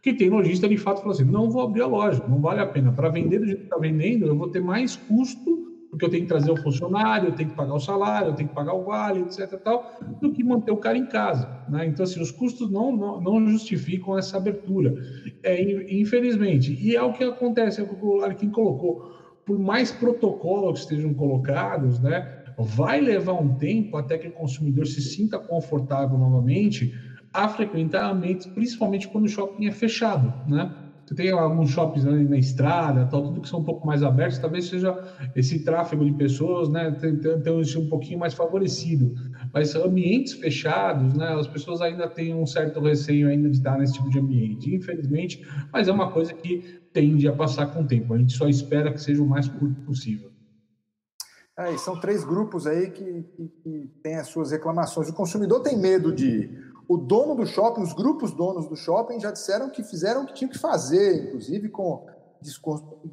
que 0.00 0.14
tem 0.14 0.30
lojista 0.30 0.68
de 0.68 0.76
fato 0.76 0.98
falou 0.98 1.12
assim: 1.12 1.24
não 1.24 1.50
vou 1.50 1.62
abrir 1.62 1.82
a 1.82 1.86
loja, 1.86 2.24
não 2.28 2.40
vale 2.40 2.60
a 2.60 2.66
pena. 2.66 2.92
Para 2.92 3.08
vender 3.08 3.40
do 3.40 3.46
jeito 3.46 3.58
que 3.58 3.64
está 3.64 3.78
vendendo, 3.78 4.26
eu 4.26 4.36
vou 4.36 4.48
ter 4.48 4.60
mais 4.60 4.94
custo, 4.94 5.69
porque 6.00 6.06
eu 6.06 6.10
tenho 6.10 6.22
que 6.22 6.28
trazer 6.28 6.50
o 6.50 6.56
funcionário, 6.56 7.28
eu 7.28 7.34
tenho 7.34 7.50
que 7.50 7.54
pagar 7.54 7.74
o 7.74 7.80
salário, 7.80 8.28
eu 8.28 8.34
tenho 8.34 8.48
que 8.48 8.54
pagar 8.54 8.72
o 8.72 8.84
vale, 8.84 9.20
etc. 9.20 9.60
Tal, 9.62 9.84
do 10.20 10.32
que 10.32 10.42
manter 10.42 10.72
o 10.72 10.78
cara 10.78 10.96
em 10.96 11.06
casa. 11.06 11.46
Né? 11.68 11.86
Então, 11.86 12.04
assim, 12.04 12.20
os 12.20 12.30
custos 12.30 12.70
não, 12.70 12.96
não, 12.96 13.20
não 13.20 13.46
justificam 13.48 14.16
essa 14.16 14.38
abertura. 14.38 14.94
É, 15.42 15.60
infelizmente. 15.94 16.72
E 16.80 16.96
é 16.96 17.02
o 17.02 17.12
que 17.12 17.22
acontece, 17.22 17.80
é 17.80 17.84
o 17.84 17.86
que 17.86 18.04
o 18.04 18.16
Larkin 18.16 18.50
colocou 18.50 19.20
por 19.44 19.58
mais 19.58 19.90
protocolos 19.90 20.80
que 20.80 20.92
estejam 20.92 21.12
colocados, 21.12 21.98
né, 21.98 22.44
vai 22.56 23.00
levar 23.00 23.32
um 23.32 23.56
tempo 23.56 23.96
até 23.96 24.16
que 24.16 24.28
o 24.28 24.32
consumidor 24.32 24.86
se 24.86 25.00
sinta 25.00 25.38
confortável 25.38 26.16
novamente 26.16 26.94
a 27.32 27.48
frequentar 27.48 28.10
ambientes, 28.10 28.46
principalmente 28.46 29.08
quando 29.08 29.24
o 29.24 29.28
shopping 29.28 29.66
é 29.66 29.72
fechado, 29.72 30.32
né? 30.48 30.72
Você 31.10 31.16
tem 31.16 31.30
alguns 31.32 31.70
shoppings 31.70 32.06
ali 32.06 32.24
na 32.24 32.38
estrada, 32.38 33.04
tal, 33.06 33.24
tudo 33.24 33.40
que 33.40 33.48
são 33.48 33.58
um 33.58 33.64
pouco 33.64 33.84
mais 33.84 34.00
abertos, 34.04 34.38
talvez 34.38 34.68
seja 34.68 34.96
esse 35.34 35.64
tráfego 35.64 36.04
de 36.04 36.12
pessoas, 36.12 36.68
né, 36.68 36.88
tenha 36.92 37.80
um 37.80 37.88
pouquinho 37.88 38.20
mais 38.20 38.32
favorecido. 38.32 39.12
Mas 39.52 39.74
ambientes 39.74 40.34
fechados, 40.34 41.12
né, 41.14 41.34
as 41.34 41.48
pessoas 41.48 41.80
ainda 41.80 42.06
têm 42.06 42.32
um 42.32 42.46
certo 42.46 42.78
receio 42.78 43.26
ainda 43.26 43.50
de 43.50 43.56
estar 43.56 43.76
nesse 43.76 43.94
tipo 43.94 44.08
de 44.08 44.20
ambiente, 44.20 44.72
infelizmente, 44.72 45.44
mas 45.72 45.88
é 45.88 45.92
uma 45.92 46.12
coisa 46.12 46.32
que 46.32 46.80
tende 46.92 47.26
a 47.26 47.32
passar 47.32 47.66
com 47.66 47.82
o 47.82 47.86
tempo. 47.88 48.14
A 48.14 48.18
gente 48.18 48.32
só 48.32 48.48
espera 48.48 48.92
que 48.92 49.02
seja 49.02 49.20
o 49.20 49.26
mais 49.26 49.48
curto 49.48 49.80
possível. 49.80 50.30
É, 51.58 51.76
são 51.76 51.98
três 51.98 52.24
grupos 52.24 52.66
aí 52.66 52.90
que, 52.90 53.22
que, 53.22 53.48
que 53.62 53.90
têm 54.02 54.16
as 54.16 54.28
suas 54.28 54.50
reclamações. 54.50 55.10
O 55.10 55.12
consumidor 55.12 55.60
tem 55.60 55.78
medo 55.78 56.10
de. 56.10 56.48
O 56.90 56.96
dono 56.96 57.36
do 57.36 57.46
shopping, 57.46 57.82
os 57.82 57.92
grupos 57.92 58.32
donos 58.32 58.66
do 58.66 58.74
shopping 58.74 59.20
já 59.20 59.30
disseram 59.30 59.70
que 59.70 59.80
fizeram 59.80 60.24
o 60.24 60.26
que 60.26 60.34
tinham 60.34 60.50
que 60.50 60.58
fazer, 60.58 61.28
inclusive 61.28 61.68
com 61.68 62.04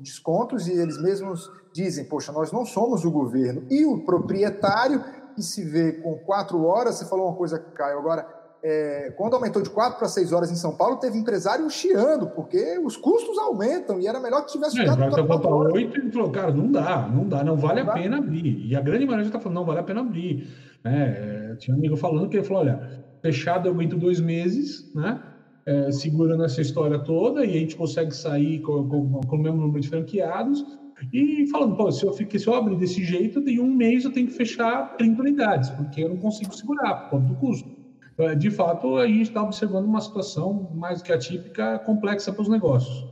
descontos, 0.02 0.68
e 0.68 0.72
eles 0.72 1.00
mesmos 1.00 1.48
dizem: 1.72 2.04
Poxa, 2.06 2.32
nós 2.32 2.52
não 2.52 2.66
somos 2.66 3.06
o 3.06 3.12
governo. 3.12 3.68
E 3.70 3.86
o 3.86 4.04
proprietário, 4.04 5.04
que 5.36 5.44
se 5.44 5.64
vê 5.64 5.92
com 5.92 6.16
quatro 6.16 6.66
horas, 6.66 6.96
você 6.96 7.06
falou 7.06 7.28
uma 7.28 7.36
coisa, 7.36 7.60
Caio, 7.60 8.00
agora 8.00 8.28
é, 8.64 9.14
quando 9.16 9.36
aumentou 9.36 9.62
de 9.62 9.70
4 9.70 10.00
para 10.00 10.08
6 10.08 10.34
horas 10.34 10.52
em 10.52 10.56
São 10.56 10.76
Paulo, 10.76 10.98
teve 10.98 11.16
empresário 11.16 11.70
chiando, 11.70 12.32
porque 12.32 12.80
os 12.80 12.98
custos 12.98 13.38
aumentam 13.38 14.00
e 14.00 14.08
era 14.08 14.20
melhor 14.20 14.44
que 14.44 14.54
tivesse 14.54 14.76
ficado 14.76 15.04
é, 15.04 15.10
para 15.12 15.56
8 15.56 16.00
e 16.00 16.12
falou, 16.12 16.32
cara, 16.32 16.52
não 16.52 16.72
dá, 16.72 17.08
não 17.08 17.30
dá, 17.30 17.44
não 17.44 17.56
vale 17.56 17.84
não 17.84 17.92
a 17.92 17.94
dá. 17.94 18.02
pena 18.02 18.18
abrir. 18.18 18.66
E 18.66 18.76
a 18.76 18.82
grande 18.82 19.06
maioria 19.06 19.28
está 19.28 19.40
falando, 19.40 19.58
não 19.58 19.66
vale 19.66 19.82
a 19.82 19.84
pena 19.84 20.02
abrir. 20.02 20.48
É, 20.84 21.56
tinha 21.60 21.76
um 21.76 21.78
amigo 21.78 21.96
falando 21.96 22.28
que 22.28 22.38
ele 22.38 22.44
falou, 22.44 22.64
olha, 22.64 23.06
fechado 23.28 23.70
aguento 23.70 23.98
dois 23.98 24.22
meses, 24.22 24.90
né? 24.96 25.22
É, 25.66 25.92
segurando 25.92 26.46
essa 26.46 26.62
história 26.62 26.98
toda 26.98 27.46
e 27.46 27.50
a 27.50 27.60
gente 27.60 27.76
consegue 27.76 28.16
sair 28.16 28.62
com, 28.62 28.88
com, 28.88 29.20
com 29.20 29.36
o 29.36 29.40
mesmo 29.40 29.60
número 29.60 29.82
de 29.82 29.90
franqueados 29.90 30.66
e 31.12 31.46
falando, 31.48 31.76
pô, 31.76 31.92
se 31.92 32.06
eu, 32.06 32.14
fiquei, 32.14 32.40
se 32.40 32.48
eu 32.48 32.56
abrir 32.56 32.78
desse 32.78 33.04
jeito, 33.04 33.40
em 33.40 33.60
um 33.60 33.70
mês 33.70 34.06
eu 34.06 34.14
tenho 34.14 34.28
que 34.28 34.34
fechar 34.34 34.96
30 34.96 35.22
unidades, 35.22 35.70
porque 35.72 36.06
eu 36.06 36.10
não 36.10 36.18
consigo 36.18 36.56
segurar 36.56 36.96
por 36.96 37.10
conta 37.10 37.34
do 37.34 37.36
custo. 37.36 37.70
É, 38.18 38.34
de 38.34 38.50
fato, 38.50 38.96
a 38.96 39.06
gente 39.06 39.24
está 39.24 39.44
observando 39.44 39.86
uma 39.86 40.00
situação 40.00 40.72
mais 40.74 41.02
que 41.02 41.12
atípica, 41.12 41.80
complexa 41.80 42.32
para 42.32 42.42
os 42.42 42.48
negócios. 42.48 43.06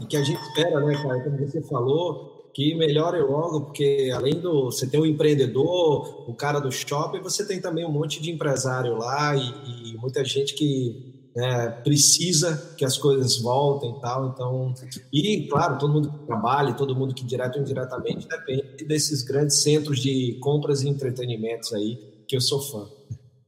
E 0.00 0.06
que 0.06 0.16
a 0.16 0.22
gente 0.22 0.40
espera, 0.40 0.80
né, 0.86 0.94
cara, 1.02 1.20
como 1.24 1.36
você 1.36 1.62
falou, 1.62 2.35
que 2.56 2.74
melhore 2.74 3.20
logo, 3.20 3.66
porque 3.66 4.10
além 4.14 4.40
do 4.40 4.72
você 4.72 4.86
ter 4.86 4.98
o 4.98 5.02
um 5.02 5.06
empreendedor, 5.06 6.24
o 6.26 6.32
cara 6.32 6.58
do 6.58 6.72
shopping, 6.72 7.20
você 7.20 7.46
tem 7.46 7.60
também 7.60 7.84
um 7.84 7.92
monte 7.92 8.22
de 8.22 8.30
empresário 8.30 8.96
lá 8.96 9.36
e, 9.36 9.92
e 9.92 9.96
muita 9.98 10.24
gente 10.24 10.54
que 10.54 11.30
né, 11.36 11.68
precisa 11.84 12.74
que 12.78 12.82
as 12.82 12.96
coisas 12.96 13.42
voltem 13.42 13.90
e 13.90 14.00
tal. 14.00 14.28
Então, 14.28 14.72
e 15.12 15.46
claro, 15.48 15.76
todo 15.76 15.92
mundo 15.92 16.10
que 16.10 16.26
trabalha, 16.26 16.72
todo 16.72 16.96
mundo 16.96 17.14
que 17.14 17.26
direto 17.26 17.56
ou 17.56 17.60
indiretamente 17.60 18.26
depende 18.26 18.86
desses 18.86 19.22
grandes 19.22 19.62
centros 19.62 19.98
de 19.98 20.38
compras 20.40 20.80
e 20.80 20.88
entretenimentos 20.88 21.74
aí, 21.74 22.24
que 22.26 22.34
eu 22.34 22.40
sou 22.40 22.62
fã. 22.62 22.86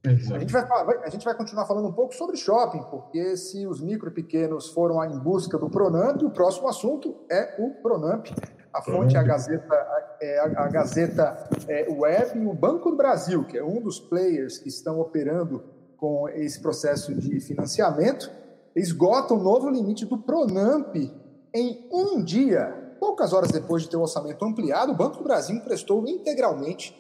A 0.05 0.39
gente, 0.39 0.53
vai, 0.53 0.67
a 1.03 1.09
gente 1.09 1.25
vai 1.25 1.35
continuar 1.35 1.65
falando 1.65 1.89
um 1.89 1.93
pouco 1.93 2.15
sobre 2.15 2.37
shopping, 2.37 2.83
porque 2.91 3.39
se 3.39 3.67
os 3.67 3.81
micro 3.81 4.11
e 4.11 4.13
pequenos 4.13 4.69
foram 4.69 5.03
em 5.03 5.19
busca 5.19 5.57
do 5.57 5.71
Pronamp, 5.71 6.23
o 6.23 6.31
próximo 6.31 6.69
assunto 6.69 7.17
é 7.31 7.57
o 7.59 7.71
Pronamp. 7.83 8.27
A 8.73 8.83
fonte 8.83 9.17
é 9.17 9.19
a 9.19 9.23
Gazeta, 9.23 10.17
é 10.21 10.39
a, 10.39 10.69
Gazeta 10.69 11.49
é, 11.67 11.87
Web 11.91 12.39
e 12.39 12.47
o 12.47 12.53
Banco 12.53 12.91
do 12.91 12.97
Brasil, 12.97 13.45
que 13.45 13.57
é 13.57 13.65
um 13.65 13.81
dos 13.81 13.99
players 13.99 14.59
que 14.59 14.69
estão 14.69 15.01
operando 15.01 15.65
com 15.97 16.29
esse 16.29 16.61
processo 16.61 17.15
de 17.15 17.41
financiamento, 17.41 18.31
esgota 18.75 19.35
o 19.35 19.43
novo 19.43 19.69
limite 19.69 20.07
do 20.07 20.19
Pronamp 20.19 20.95
em 21.53 21.89
um 21.91 22.23
dia. 22.23 22.95
Poucas 23.01 23.33
horas 23.33 23.51
depois 23.51 23.83
de 23.83 23.91
ter 23.91 23.97
o 23.97 24.03
orçamento 24.03 24.45
ampliado, 24.45 24.93
o 24.93 24.97
Banco 24.97 25.19
do 25.19 25.25
Brasil 25.25 25.57
emprestou 25.57 26.07
integralmente 26.07 26.95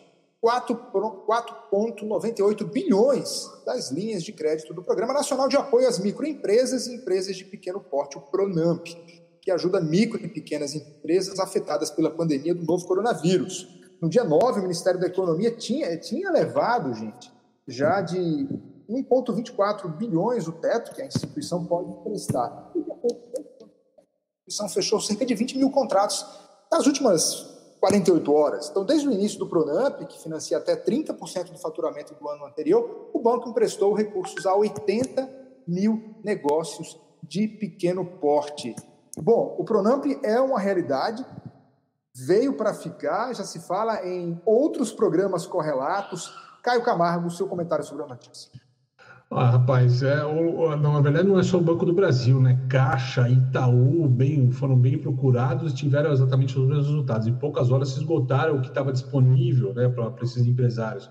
4,98 0.45 2.65
bilhões 2.65 3.51
das 3.67 3.91
linhas 3.91 4.23
de 4.23 4.33
crédito 4.33 4.73
do 4.73 4.83
Programa 4.83 5.13
Nacional 5.13 5.49
de 5.49 5.57
Apoio 5.57 5.89
às 5.89 5.99
Microempresas 5.99 6.87
e 6.87 6.95
Empresas 6.95 7.37
de 7.37 7.45
Pequeno 7.45 7.81
Porte, 7.81 8.17
o 8.17 8.21
PRONAMP, 8.21 8.97
que 9.49 9.53
ajuda 9.53 9.81
micro 9.81 10.23
e 10.23 10.29
pequenas 10.29 10.75
empresas 10.75 11.39
afetadas 11.39 11.91
pela 11.91 12.11
pandemia 12.11 12.55
do 12.55 12.67
novo 12.67 12.87
coronavírus. 12.87 13.67
No 13.99 14.07
dia 14.07 14.23
9, 14.23 14.61
o 14.61 14.63
Ministério 14.63 15.01
da 15.01 15.07
Economia 15.07 15.51
tinha, 15.51 15.97
tinha 15.97 16.31
levado, 16.31 16.93
gente, 16.93 17.33
já 17.67 18.03
de 18.03 18.47
1,24 18.87 19.89
bilhões 19.97 20.47
o 20.47 20.53
teto 20.53 20.95
que 20.95 21.01
a 21.01 21.07
instituição 21.07 21.65
pode 21.65 21.91
prestar. 22.05 22.73
E 22.77 22.81
a 22.81 24.03
instituição 24.45 24.69
fechou 24.69 25.01
cerca 25.01 25.25
de 25.25 25.35
20 25.35 25.57
mil 25.57 25.71
contratos 25.71 26.27
nas 26.71 26.87
últimas 26.87 27.47
48 27.81 28.31
horas. 28.31 28.69
Então, 28.69 28.85
desde 28.85 29.09
o 29.09 29.13
início 29.13 29.39
do 29.39 29.47
Pronamp, 29.47 30.03
que 30.03 30.23
financia 30.23 30.59
até 30.59 30.77
30% 30.77 31.53
do 31.53 31.59
faturamento 31.59 32.15
do 32.15 32.29
ano 32.29 32.45
anterior, 32.45 33.09
o 33.15 33.19
banco 33.19 33.49
emprestou 33.49 33.95
recursos 33.95 34.45
a 34.45 34.55
80 34.55 35.27
mil 35.67 36.17
negócios 36.23 37.01
de 37.23 37.49
pequeno 37.49 38.05
porte. 38.05 38.77
Bom, 39.23 39.57
o 39.59 39.65
Pronamp 39.65 40.05
é 40.23 40.41
uma 40.41 40.59
realidade, 40.59 41.25
veio 42.15 42.55
para 42.55 42.73
ficar, 42.73 43.35
já 43.35 43.45
se 43.45 43.61
fala 43.61 44.07
em 44.07 44.41
outros 44.45 44.93
programas 44.93 45.47
correlatos. 45.47 46.33
Caio 46.63 46.83
Camargo, 46.83 47.31
seu 47.31 47.47
comentário 47.47 47.85
sobre 47.85 48.05
a 48.05 48.09
notícia. 48.09 48.51
Ah, 49.31 49.51
rapaz, 49.51 50.03
é, 50.03 50.25
o, 50.25 50.75
não, 50.77 50.95
na 50.95 51.01
verdade 51.01 51.29
não 51.29 51.39
é 51.39 51.43
só 51.43 51.59
o 51.59 51.63
Banco 51.63 51.85
do 51.85 51.93
Brasil, 51.93 52.41
né? 52.41 52.59
Caixa, 52.69 53.29
Itaú, 53.29 54.09
bem, 54.09 54.51
foram 54.51 54.75
bem 54.75 54.99
procurados 54.99 55.73
e 55.73 55.75
tiveram 55.75 56.11
exatamente 56.11 56.59
os 56.59 56.67
mesmos 56.67 56.87
resultados. 56.87 57.27
Em 57.27 57.35
poucas 57.35 57.71
horas 57.71 57.91
se 57.91 57.99
esgotaram 57.99 58.57
o 58.57 58.63
que 58.63 58.69
estava 58.69 58.91
disponível 58.91 59.75
né, 59.75 59.87
para 59.89 60.15
esses 60.23 60.47
empresários. 60.47 61.11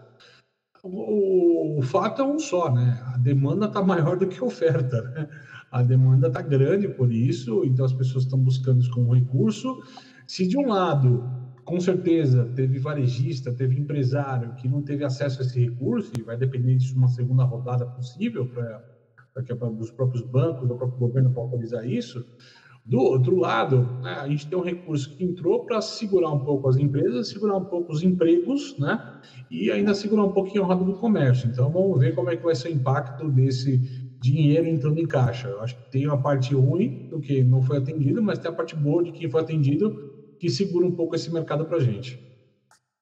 O, 0.83 1.79
o, 1.79 1.81
fato 1.83 2.21
é 2.21 2.25
um 2.25 2.39
só, 2.39 2.71
né? 2.71 2.99
A 3.13 3.17
demanda 3.17 3.67
está 3.67 3.83
maior 3.83 4.17
do 4.17 4.27
que 4.27 4.39
a 4.39 4.45
oferta. 4.45 5.01
Né? 5.01 5.29
A 5.71 5.83
demanda 5.83 6.27
está 6.27 6.41
grande 6.41 6.87
por 6.87 7.11
isso, 7.11 7.63
então 7.65 7.85
as 7.85 7.93
pessoas 7.93 8.23
estão 8.23 8.39
buscando 8.39 8.81
isso 8.81 8.91
como 8.91 9.13
recurso. 9.13 9.81
Se 10.25 10.47
de 10.47 10.57
um 10.57 10.67
lado 10.67 11.23
com 11.67 11.81
certeza 11.81 12.45
teve 12.55 12.79
varejista, 12.79 13.51
teve 13.51 13.77
empresário 13.77 14.55
que 14.55 14.69
não 14.69 14.81
teve 14.81 15.03
acesso 15.03 15.41
a 15.41 15.45
esse 15.45 15.59
recurso 15.59 16.13
e 16.17 16.21
vai 16.21 16.37
depender 16.37 16.75
de 16.77 16.93
uma 16.93 17.09
segunda 17.09 17.43
rodada 17.43 17.85
possível 17.85 18.47
para 18.47 18.81
os 19.77 19.91
próprios 19.91 20.23
bancos, 20.23 20.65
do 20.67 20.75
próprio 20.75 20.97
governo 20.97 21.29
para 21.31 21.41
autorizar 21.41 21.85
isso. 21.85 22.25
Do 22.85 22.99
outro 22.99 23.35
lado, 23.35 23.81
né, 24.01 24.11
a 24.11 24.29
gente 24.29 24.47
tem 24.47 24.57
um 24.57 24.61
recurso 24.61 25.13
que 25.13 25.21
entrou 25.21 25.65
para 25.65 25.81
segurar 25.81 26.31
um 26.31 26.39
pouco 26.39 26.69
as 26.69 26.77
empresas, 26.77 27.27
segurar 27.27 27.57
um 27.57 27.65
pouco 27.65 27.91
os 27.91 28.01
empregos, 28.01 28.79
né? 28.79 29.19
E 29.51 29.69
ainda 29.69 29.93
segurar 29.93 30.23
um 30.23 30.31
pouquinho 30.31 30.63
o 30.63 30.67
lado 30.67 30.85
do 30.85 30.93
comércio. 30.93 31.49
Então, 31.49 31.69
vamos 31.69 31.99
ver 31.99 32.15
como 32.15 32.29
é 32.29 32.37
que 32.37 32.43
vai 32.45 32.55
ser 32.55 32.69
o 32.69 32.71
impacto 32.71 33.29
desse 33.29 33.96
dinheiro 34.19 34.67
entrando 34.67 34.99
em 34.99 35.07
caixa. 35.07 35.47
Eu 35.47 35.61
acho 35.61 35.75
que 35.75 35.91
tem 35.91 36.07
uma 36.07 36.21
parte 36.21 36.53
ruim 36.53 37.07
do 37.09 37.19
que 37.19 37.43
não 37.43 37.61
foi 37.61 37.77
atendido, 37.77 38.21
mas 38.21 38.39
tem 38.39 38.49
a 38.49 38.53
parte 38.53 38.75
boa 38.75 39.03
de 39.03 39.11
quem 39.11 39.29
foi 39.29 39.41
atendido 39.41 40.35
que 40.39 40.49
segura 40.49 40.85
um 40.85 40.91
pouco 40.91 41.15
esse 41.15 41.31
mercado 41.31 41.65
para 41.65 41.77
a 41.77 41.79
gente. 41.79 42.25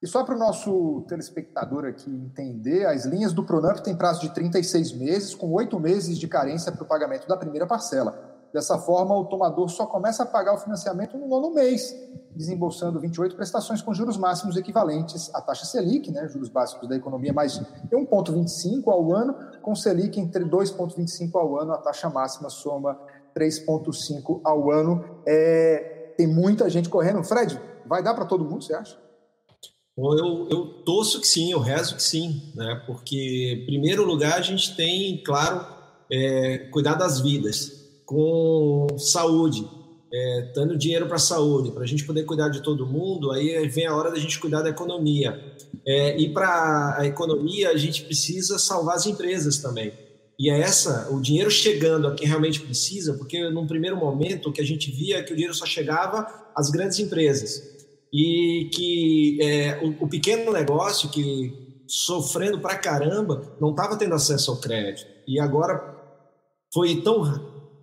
E 0.02 0.08
só 0.08 0.24
para 0.24 0.36
o 0.36 0.40
nosso 0.40 1.04
telespectador 1.08 1.86
aqui 1.86 2.10
entender, 2.10 2.86
as 2.86 3.06
linhas 3.06 3.34
do 3.34 3.44
Pronamp 3.44 3.80
têm 3.80 3.96
prazo 3.96 4.22
de 4.22 4.34
36 4.34 4.94
meses, 4.94 5.34
com 5.34 5.52
oito 5.54 5.80
meses 5.80 6.20
de 6.20 6.28
carência 6.28 6.72
para 6.72 6.84
o 6.84 6.88
pagamento 6.88 7.28
da 7.28 7.38
primeira 7.38 7.66
parcela. 7.66 8.35
Dessa 8.56 8.78
forma, 8.78 9.14
o 9.14 9.26
tomador 9.26 9.68
só 9.68 9.86
começa 9.86 10.24
a 10.24 10.26
pagar 10.26 10.54
o 10.54 10.58
financiamento 10.58 11.18
no 11.18 11.28
nono 11.28 11.54
mês, 11.54 11.94
desembolsando 12.34 13.02
28 13.02 13.36
prestações 13.36 13.82
com 13.82 13.94
juros 13.94 14.16
máximos 14.16 14.56
equivalentes 14.56 15.30
à 15.36 15.42
taxa 15.42 15.66
Selic, 15.66 16.10
né, 16.10 16.26
juros 16.30 16.48
básicos 16.48 16.88
da 16.88 16.96
economia, 16.96 17.34
mais 17.34 17.60
1,25 17.92 18.88
ao 18.88 19.14
ano, 19.14 19.36
com 19.62 19.76
Selic 19.76 20.18
entre 20.18 20.46
2,25 20.46 21.32
ao 21.36 21.60
ano, 21.60 21.74
a 21.74 21.78
taxa 21.80 22.10
máxima 22.10 22.50
soma 22.50 22.98
3,5 23.38 24.40
ao 24.42 24.72
ano. 24.72 25.04
É, 25.28 26.14
tem 26.16 26.26
muita 26.26 26.70
gente 26.70 26.88
correndo. 26.88 27.22
Fred, 27.26 27.60
vai 27.86 28.02
dar 28.02 28.14
para 28.14 28.24
todo 28.24 28.46
mundo, 28.46 28.64
você 28.64 28.74
acha? 28.74 28.98
Eu, 29.98 30.48
eu 30.50 30.66
torço 30.86 31.20
que 31.20 31.28
sim, 31.28 31.52
eu 31.52 31.60
rezo 31.60 31.98
que 31.98 32.04
sim, 32.04 32.54
né? 32.56 32.82
porque, 32.88 33.64
em 33.64 33.66
primeiro 33.66 34.06
lugar, 34.06 34.40
a 34.40 34.42
gente 34.42 34.78
tem, 34.78 35.22
claro, 35.26 35.68
é, 36.10 36.70
cuidar 36.72 36.94
das 36.94 37.20
vidas 37.20 37.84
com 38.06 38.88
saúde, 38.98 39.68
é, 40.14 40.52
dando 40.56 40.78
dinheiro 40.78 41.08
para 41.08 41.16
a 41.16 41.20
saúde, 41.20 41.72
para 41.72 41.84
a 41.84 41.88
gente 41.88 42.06
poder 42.06 42.24
cuidar 42.24 42.50
de 42.50 42.62
todo 42.62 42.86
mundo, 42.86 43.32
aí 43.32 43.68
vem 43.68 43.86
a 43.86 43.96
hora 43.96 44.12
da 44.12 44.20
gente 44.20 44.40
cuidar 44.40 44.62
da 44.62 44.70
economia. 44.70 45.56
É, 45.86 46.18
e 46.20 46.30
para 46.30 46.96
a 46.98 47.06
economia, 47.06 47.70
a 47.70 47.78
gente 47.78 48.04
precisa 48.04 48.58
salvar 48.58 48.96
as 48.96 49.06
empresas 49.06 49.58
também. 49.58 49.92
E 50.38 50.50
é 50.50 50.60
essa, 50.60 51.10
o 51.12 51.22
dinheiro 51.22 51.50
chegando 51.50 52.08
a 52.08 52.14
quem 52.14 52.28
realmente 52.28 52.60
precisa, 52.60 53.14
porque 53.14 53.50
num 53.50 53.68
primeiro 53.68 53.96
momento 53.96 54.50
o 54.50 54.54
que 54.54 54.62
a 54.62 54.66
gente 54.66 54.92
via 54.92 55.18
é 55.18 55.24
que 55.24 55.32
o 55.32 55.36
dinheiro 55.36 55.54
só 55.54 55.66
chegava 55.66 56.28
às 56.56 56.70
grandes 56.70 57.00
empresas. 57.00 57.62
E 58.14 58.70
que 58.74 59.38
é, 59.42 59.80
o, 59.82 60.06
o 60.06 60.10
pequeno 60.10 60.52
negócio 60.52 61.10
que 61.10 61.84
sofrendo 61.88 62.60
pra 62.60 62.78
caramba 62.78 63.56
não 63.60 63.72
estava 63.72 63.98
tendo 63.98 64.16
acesso 64.16 64.52
ao 64.52 64.58
crédito. 64.58 65.08
E 65.28 65.40
agora 65.40 65.96
foi 66.74 67.02
tão 67.02 67.24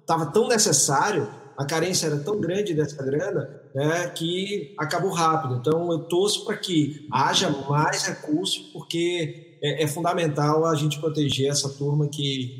estava 0.03 0.27
tão 0.27 0.49
necessário, 0.49 1.29
a 1.57 1.65
carência 1.65 2.07
era 2.07 2.19
tão 2.19 2.41
grande 2.41 2.75
dessa 2.75 3.03
grana, 3.03 3.49
né, 3.75 4.09
que 4.09 4.75
acabou 4.79 5.11
rápido. 5.11 5.57
Então, 5.57 5.91
eu 5.91 6.01
torço 6.01 6.45
para 6.45 6.57
que 6.57 7.07
haja 7.11 7.49
mais 7.51 8.05
recursos, 8.05 8.59
porque 8.73 9.59
é, 9.62 9.85
é, 9.85 9.87
fundamental 9.87 10.67
a 10.67 10.75
gente 10.75 10.99
proteger 11.01 11.51
essa 11.51 11.69
turma 11.69 12.09
que, 12.09 12.51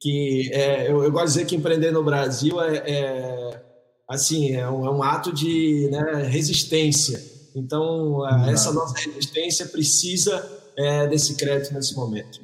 que 0.00 0.50
é, 0.52 0.90
eu, 0.90 1.04
eu, 1.04 1.12
gosto 1.12 1.26
de 1.26 1.32
dizer 1.32 1.46
que 1.46 1.56
empreender 1.56 1.90
no 1.92 2.02
Brasil 2.02 2.60
é, 2.60 2.76
é 2.78 3.62
assim, 4.08 4.54
é 4.54 4.68
um, 4.68 4.86
é 4.86 4.90
um, 4.90 5.02
ato 5.02 5.32
de 5.32 5.88
né, 5.90 6.22
resistência. 6.22 7.20
Então, 7.54 8.26
essa 8.48 8.72
nossa 8.72 8.94
resistência 8.98 9.66
precisa 9.66 10.42
é, 10.76 11.06
desse 11.06 11.36
crédito 11.36 11.74
nesse 11.74 11.94
momento. 11.94 12.40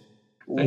É, 0.59 0.65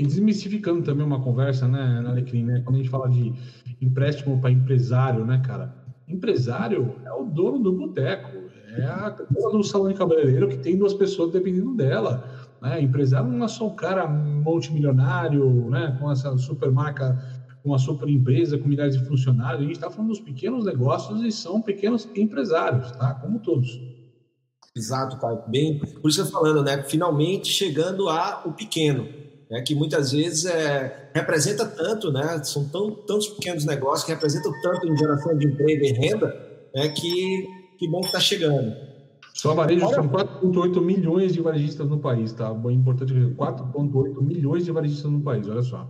e 0.00 0.02
desmistificando, 0.02 0.82
também 0.82 1.04
uma 1.04 1.20
conversa, 1.20 1.68
né, 1.68 2.02
Alecrim, 2.06 2.42
né? 2.42 2.62
Quando 2.64 2.76
a 2.76 2.78
gente 2.78 2.88
fala 2.88 3.06
de 3.10 3.34
empréstimo 3.82 4.40
para 4.40 4.50
empresário, 4.50 5.26
né, 5.26 5.42
cara? 5.44 5.74
Empresário 6.08 6.96
é 7.04 7.12
o 7.12 7.24
dono 7.24 7.58
do 7.58 7.70
boteco, 7.70 8.30
é 8.78 8.84
a 8.84 9.10
dona 9.10 9.58
do 9.58 9.62
salão 9.62 9.88
de 9.88 9.94
cabeleireiro 9.94 10.48
que 10.48 10.56
tem 10.56 10.78
duas 10.78 10.94
pessoas 10.94 11.30
dependendo 11.32 11.74
dela. 11.74 12.24
Né? 12.62 12.80
Empresário 12.80 13.30
não 13.30 13.44
é 13.44 13.48
só 13.48 13.66
o 13.66 13.74
cara 13.74 14.06
multimilionário, 14.08 15.68
né, 15.68 15.94
com 16.00 16.10
essa 16.10 16.34
super 16.38 16.70
marca, 16.72 17.22
com 17.62 17.68
uma 17.68 17.78
super 17.78 18.08
empresa, 18.08 18.56
com 18.56 18.68
milhares 18.68 18.96
de 18.96 19.04
funcionários. 19.04 19.60
A 19.60 19.64
gente 19.64 19.76
está 19.76 19.90
falando 19.90 20.08
dos 20.08 20.20
pequenos 20.20 20.64
negócios 20.64 21.22
e 21.22 21.30
são 21.30 21.60
pequenos 21.60 22.08
empresários, 22.16 22.90
tá? 22.92 23.12
Como 23.14 23.38
todos. 23.38 23.78
Exato, 24.74 25.18
pai. 25.18 25.38
Bem, 25.46 25.78
por 25.78 26.08
isso 26.08 26.22
que 26.22 26.28
eu 26.28 26.32
falando, 26.32 26.62
né? 26.62 26.82
Finalmente 26.84 27.48
chegando 27.48 28.08
a 28.08 28.42
o 28.46 28.52
pequeno, 28.52 29.19
né? 29.50 29.62
Que 29.62 29.74
muitas 29.74 30.12
vezes 30.12 30.44
é, 30.46 31.10
representa 31.14 31.66
tanto, 31.66 32.12
né? 32.12 32.42
São 32.44 32.68
tão, 32.68 32.94
tantos 33.06 33.28
pequenos 33.28 33.64
negócios 33.64 34.04
que 34.04 34.12
representam 34.12 34.52
tanto 34.62 34.86
em 34.86 34.96
geração 34.96 35.36
de 35.36 35.46
emprego 35.46 35.84
e 35.84 35.92
renda, 35.92 36.28
né? 36.74 36.88
Que 36.88 37.60
que 37.80 37.88
bom 37.88 38.00
que 38.00 38.08
está 38.08 38.20
chegando. 38.20 38.76
Só 39.32 39.54
varejo 39.54 39.88
são 39.88 40.06
4,8 40.06 40.84
milhões 40.84 41.32
de 41.32 41.40
varejistas 41.40 41.88
no 41.88 41.98
país, 41.98 42.30
tá? 42.34 42.52
Bom, 42.52 42.70
importante 42.70 43.14
4,8 43.14 44.22
milhões 44.22 44.66
de 44.66 44.70
varejistas 44.70 45.10
no 45.10 45.22
país, 45.22 45.48
olha 45.48 45.62
só. 45.62 45.88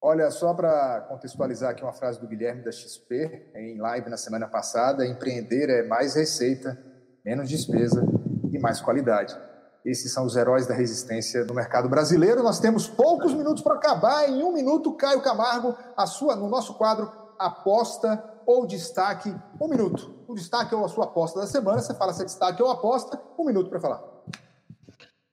Olha, 0.00 0.30
só 0.30 0.54
para 0.54 1.02
contextualizar 1.02 1.72
aqui 1.72 1.82
uma 1.82 1.92
frase 1.92 2.18
do 2.18 2.26
Guilherme 2.26 2.64
da 2.64 2.72
XP, 2.72 3.50
em 3.54 3.78
live 3.78 4.08
na 4.08 4.16
semana 4.16 4.48
passada: 4.48 5.06
empreender 5.06 5.68
é 5.68 5.86
mais 5.86 6.14
receita 6.14 6.82
menos 7.22 7.46
despesa 7.46 8.02
e 8.50 8.58
mais 8.58 8.80
qualidade. 8.80 9.36
Esses 9.84 10.12
são 10.12 10.24
os 10.24 10.36
heróis 10.36 10.66
da 10.66 10.74
resistência 10.74 11.44
no 11.44 11.54
mercado 11.54 11.88
brasileiro. 11.88 12.42
Nós 12.42 12.60
temos 12.60 12.86
poucos 12.86 13.34
minutos 13.34 13.62
para 13.62 13.74
acabar. 13.74 14.28
Em 14.28 14.42
um 14.42 14.52
minuto, 14.52 14.94
Caio 14.94 15.20
Camargo, 15.22 15.76
a 15.96 16.06
sua, 16.06 16.36
no 16.36 16.48
nosso 16.48 16.74
quadro 16.74 17.10
Aposta 17.38 18.22
ou 18.46 18.66
Destaque. 18.66 19.34
Um 19.60 19.68
minuto. 19.68 20.14
O 20.28 20.34
destaque 20.34 20.74
ou 20.74 20.84
a 20.84 20.88
sua 20.88 21.04
aposta 21.04 21.40
da 21.40 21.46
semana. 21.46 21.80
Você 21.80 21.94
fala 21.94 22.12
se 22.12 22.22
é 22.22 22.24
destaque 22.24 22.62
ou 22.62 22.70
aposta. 22.70 23.20
Um 23.36 23.44
minuto 23.44 23.68
para 23.70 23.80
falar. 23.80 24.11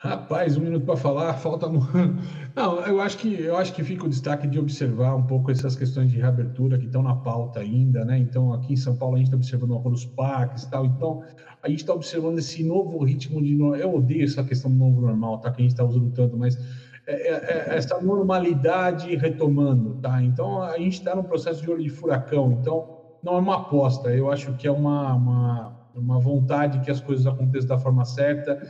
Rapaz, 0.02 0.56
um 0.56 0.62
minuto 0.62 0.86
para 0.86 0.96
falar, 0.96 1.34
falta. 1.34 1.68
Não, 2.56 2.80
eu 2.86 3.02
acho 3.02 3.18
que 3.18 3.42
eu 3.42 3.58
acho 3.58 3.74
que 3.74 3.84
fica 3.84 4.06
o 4.06 4.10
destaque 4.10 4.48
de 4.48 4.58
observar 4.58 5.14
um 5.14 5.24
pouco 5.24 5.52
essas 5.52 5.76
questões 5.76 6.10
de 6.10 6.18
reabertura 6.18 6.78
que 6.78 6.86
estão 6.86 7.04
na 7.04 7.16
pauta 7.16 7.60
ainda, 7.60 8.06
né? 8.06 8.18
Então, 8.18 8.54
aqui 8.54 8.72
em 8.72 8.78
São 8.78 8.96
Paulo 8.96 9.16
a 9.16 9.18
gente 9.18 9.28
está 9.28 9.36
observando 9.36 9.74
alguns 9.74 10.06
parques 10.06 10.64
e 10.64 10.72
tal. 10.72 10.86
Então, 10.86 11.22
a 11.62 11.68
gente 11.68 11.82
está 11.82 11.94
observando 11.94 12.40
esse 12.40 12.64
novo 12.64 13.04
ritmo 13.04 13.42
de. 13.44 13.60
Eu 13.60 13.94
odeio 13.94 14.24
essa 14.24 14.42
questão 14.42 14.72
do 14.72 14.78
novo 14.78 15.02
normal, 15.02 15.40
tá? 15.40 15.52
Que 15.52 15.62
a 15.62 15.64
gente 15.64 15.72
está 15.72 15.84
usando 15.84 16.10
tanto, 16.12 16.38
mas 16.38 16.58
é, 17.06 17.12
é, 17.12 17.34
é, 17.34 17.76
essa 17.76 18.00
normalidade 18.00 19.14
retomando, 19.18 19.96
tá? 19.96 20.24
Então, 20.24 20.64
a 20.64 20.78
gente 20.78 20.94
está 20.94 21.14
num 21.14 21.24
processo 21.24 21.62
de 21.62 21.70
olho 21.70 21.84
de 21.84 21.90
furacão. 21.90 22.54
Então, 22.54 23.00
não 23.22 23.36
é 23.36 23.40
uma 23.40 23.58
aposta, 23.58 24.10
eu 24.16 24.32
acho 24.32 24.54
que 24.54 24.66
é 24.66 24.72
uma, 24.72 25.14
uma 25.14 25.80
uma 26.00 26.20
vontade 26.20 26.80
que 26.80 26.90
as 26.90 27.00
coisas 27.00 27.26
aconteçam 27.28 27.68
da 27.68 27.78
forma 27.78 28.06
certa 28.06 28.62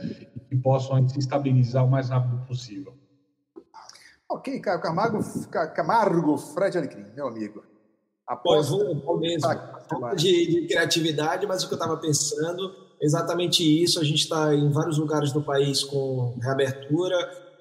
que 0.50 0.56
possam 0.56 1.08
se 1.08 1.16
estabilizar 1.20 1.84
o 1.84 1.88
mais 1.88 2.10
rápido 2.10 2.44
possível. 2.44 2.92
Ok, 4.28 4.58
Caio 4.58 4.80
Camargo, 4.80 5.18
Camargo 5.74 6.36
Fred 6.36 6.76
Alecrim, 6.76 7.04
meu 7.14 7.28
amigo. 7.28 7.62
Após 8.26 8.68
vou, 8.68 9.00
vou 9.00 9.18
mesmo. 9.18 9.48
De, 10.16 10.46
de, 10.46 10.66
criatividade, 10.68 11.46
mas 11.46 11.62
o 11.62 11.68
que 11.68 11.74
eu 11.74 11.76
estava 11.76 11.96
pensando, 11.96 12.72
exatamente 13.00 13.62
isso. 13.62 14.00
A 14.00 14.04
gente 14.04 14.22
está 14.22 14.54
em 14.54 14.70
vários 14.70 14.98
lugares 14.98 15.32
do 15.32 15.42
país 15.42 15.82
com 15.84 16.36
reabertura, 16.40 17.16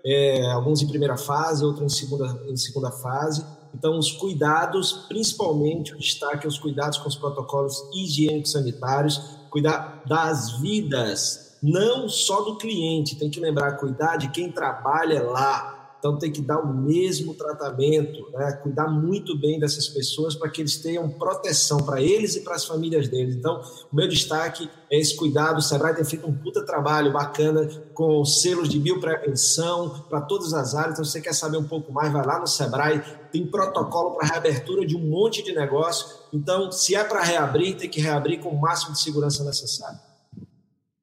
é, 0.05 0.45
alguns 0.51 0.81
em 0.81 0.87
primeira 0.87 1.17
fase, 1.17 1.63
outros 1.63 1.93
em 1.93 1.95
segunda, 1.95 2.39
em 2.47 2.57
segunda 2.57 2.91
fase. 2.91 3.43
Então, 3.73 3.97
os 3.97 4.11
cuidados, 4.11 5.05
principalmente 5.07 5.93
o 5.93 5.97
destaque 5.97 6.45
é 6.45 6.47
os 6.47 6.57
cuidados 6.57 6.97
com 6.97 7.07
os 7.07 7.15
protocolos 7.15 7.83
higiênicos 7.93 8.51
sanitários, 8.51 9.17
cuidar 9.49 10.03
das 10.07 10.59
vidas, 10.59 11.48
não 11.61 12.07
só 12.07 12.41
do 12.41 12.57
cliente, 12.57 13.17
tem 13.17 13.29
que 13.29 13.39
lembrar, 13.39 13.73
cuidar 13.73 14.17
de 14.17 14.29
quem 14.29 14.51
trabalha 14.51 15.23
lá. 15.23 15.79
Então 15.99 16.17
tem 16.17 16.31
que 16.31 16.41
dar 16.41 16.59
o 16.59 16.73
mesmo 16.73 17.33
tratamento, 17.33 18.31
né? 18.31 18.53
cuidar 18.63 18.87
muito 18.87 19.37
bem 19.37 19.59
dessas 19.59 19.89
pessoas 19.89 20.33
para 20.33 20.49
que 20.49 20.61
eles 20.61 20.77
tenham 20.77 21.09
proteção 21.09 21.79
para 21.79 22.01
eles 22.01 22.37
e 22.37 22.41
para 22.41 22.55
as 22.55 22.63
famílias 22.63 23.09
deles. 23.09 23.35
Então, 23.35 23.61
o 23.91 23.95
meu 23.95 24.07
destaque 24.07 24.69
é 24.89 24.97
esse 24.97 25.13
cuidado. 25.17 25.57
O 25.57 25.61
Sebrae 25.61 25.93
tem 25.93 26.05
feito 26.05 26.25
um 26.25 26.33
puta 26.33 26.65
trabalho 26.65 27.11
bacana 27.11 27.67
com 27.93 28.23
selos 28.23 28.69
de 28.69 28.79
bioprevenção 28.79 30.05
para 30.09 30.21
todas 30.21 30.53
as 30.53 30.73
áreas. 30.73 30.93
Então, 30.93 31.03
se 31.03 31.11
você 31.11 31.21
quer 31.21 31.33
saber 31.33 31.57
um 31.57 31.67
pouco 31.67 31.91
mais, 31.91 32.13
vai 32.13 32.25
lá 32.25 32.39
no 32.39 32.47
Sebrae. 32.47 33.03
Tem 33.29 33.45
protocolo 33.45 34.15
para 34.15 34.27
reabertura 34.27 34.85
de 34.85 34.95
um 34.95 35.05
monte 35.05 35.43
de 35.43 35.51
negócio. 35.51 36.07
Então, 36.31 36.71
se 36.71 36.95
é 36.95 37.03
para 37.03 37.21
reabrir, 37.21 37.75
tem 37.75 37.89
que 37.89 37.99
reabrir 37.99 38.39
com 38.39 38.49
o 38.49 38.61
máximo 38.61 38.93
de 38.93 39.01
segurança 39.01 39.43
necessário. 39.43 40.08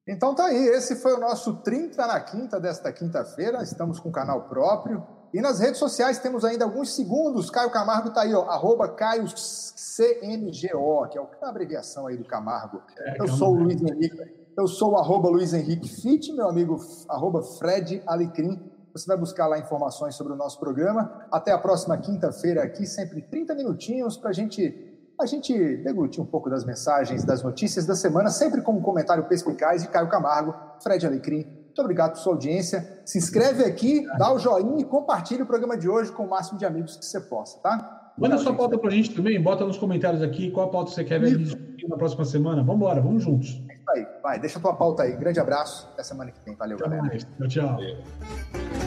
Então 0.07 0.33
tá 0.33 0.45
aí, 0.45 0.67
esse 0.69 0.95
foi 0.95 1.13
o 1.13 1.19
nosso 1.19 1.57
30 1.57 2.07
na 2.07 2.19
quinta 2.21 2.59
desta 2.61 2.93
quinta-feira. 2.93 3.61
Estamos 3.61 3.99
com 3.99 4.09
canal 4.09 4.43
próprio, 4.43 5.05
E 5.33 5.41
nas 5.41 5.59
redes 5.59 5.77
sociais 5.77 6.17
temos 6.19 6.45
ainda 6.45 6.63
alguns 6.63 6.95
segundos. 6.95 7.49
Caio 7.49 7.69
Camargo 7.69 8.07
está 8.07 8.21
aí, 8.21 8.33
ó, 8.33 8.43
arroba 8.43 8.87
Caio 8.87 9.25
CMGO, 9.25 11.09
que 11.09 11.17
é 11.17 11.21
a 11.41 11.49
abreviação 11.49 12.07
aí 12.07 12.15
do 12.15 12.23
Camargo. 12.23 12.81
É, 12.97 13.21
eu 13.21 13.27
sou 13.27 13.49
o 13.49 13.63
Luiz 13.63 13.81
Henrique. 13.81 14.47
Eu 14.57 14.67
sou 14.67 14.93
o 14.93 14.97
arroba 14.97 15.27
Luiz 15.27 15.53
Henrique 15.53 15.89
Fit, 15.89 16.31
meu 16.31 16.47
amigo 16.47 16.79
arroba 17.09 17.43
Fred 17.43 18.01
Alecrim. 18.07 18.59
Você 18.93 19.05
vai 19.05 19.17
buscar 19.17 19.45
lá 19.47 19.59
informações 19.59 20.15
sobre 20.15 20.31
o 20.33 20.35
nosso 20.35 20.57
programa. 20.59 21.27
Até 21.29 21.51
a 21.51 21.57
próxima 21.59 21.97
quinta-feira 21.97 22.63
aqui, 22.63 22.87
sempre 22.87 23.21
30 23.21 23.53
minutinhos 23.53 24.17
para 24.17 24.29
a 24.29 24.33
gente 24.33 24.86
a 25.19 25.25
gente 25.25 25.53
deglutir 25.77 26.21
um 26.21 26.25
pouco 26.25 26.49
das 26.49 26.63
mensagens, 26.63 27.23
das 27.23 27.41
notícias 27.43 27.85
da 27.85 27.95
semana, 27.95 28.29
sempre 28.29 28.61
com 28.61 28.73
um 28.73 28.81
comentário 28.81 29.23
perspicaz 29.25 29.81
de 29.81 29.87
Caio 29.87 30.07
Camargo, 30.09 30.53
Fred 30.81 31.05
Alecrim. 31.05 31.45
Muito 31.77 31.81
obrigado 31.81 32.11
por 32.11 32.19
sua 32.19 32.33
audiência. 32.33 33.01
Se 33.05 33.17
inscreve 33.17 33.63
aqui, 33.63 34.05
dá 34.17 34.33
o 34.33 34.39
joinha 34.39 34.79
e 34.79 34.83
compartilhe 34.83 35.43
o 35.43 35.45
programa 35.45 35.77
de 35.77 35.87
hoje 35.89 36.11
com 36.11 36.23
o 36.23 36.29
máximo 36.29 36.57
de 36.57 36.65
amigos 36.65 36.97
que 36.97 37.05
você 37.05 37.19
possa, 37.19 37.59
tá? 37.59 38.13
Manda 38.17 38.37
sua 38.39 38.53
pauta 38.53 38.77
para 38.79 38.89
a 38.89 38.91
gente 38.91 39.13
também, 39.13 39.39
bota 39.41 39.63
nos 39.63 39.77
comentários 39.77 40.23
aqui 40.23 40.49
qual 40.49 40.71
pauta 40.71 40.89
você 40.89 41.03
quer 41.03 41.19
ver 41.19 41.37
na 41.87 41.97
próxima 41.97 42.25
semana. 42.25 42.63
Vamos 42.63 42.77
embora, 42.77 42.99
vamos 42.99 43.23
juntos. 43.23 43.61
É 43.69 43.75
isso 43.75 43.91
aí, 43.91 44.07
vai, 44.23 44.39
deixa 44.39 44.57
a 44.57 44.61
tua 44.61 44.73
pauta 44.73 45.03
aí. 45.03 45.15
Grande 45.15 45.39
abraço, 45.39 45.87
até 45.93 46.03
semana 46.03 46.31
que 46.31 46.39
vem. 46.43 46.55
Valeu, 46.55 46.77
Tchau 46.77 46.89
galera. 46.89 47.07
Mais. 47.07 47.23
Tchau, 47.23 47.47
tchau. 47.47 48.86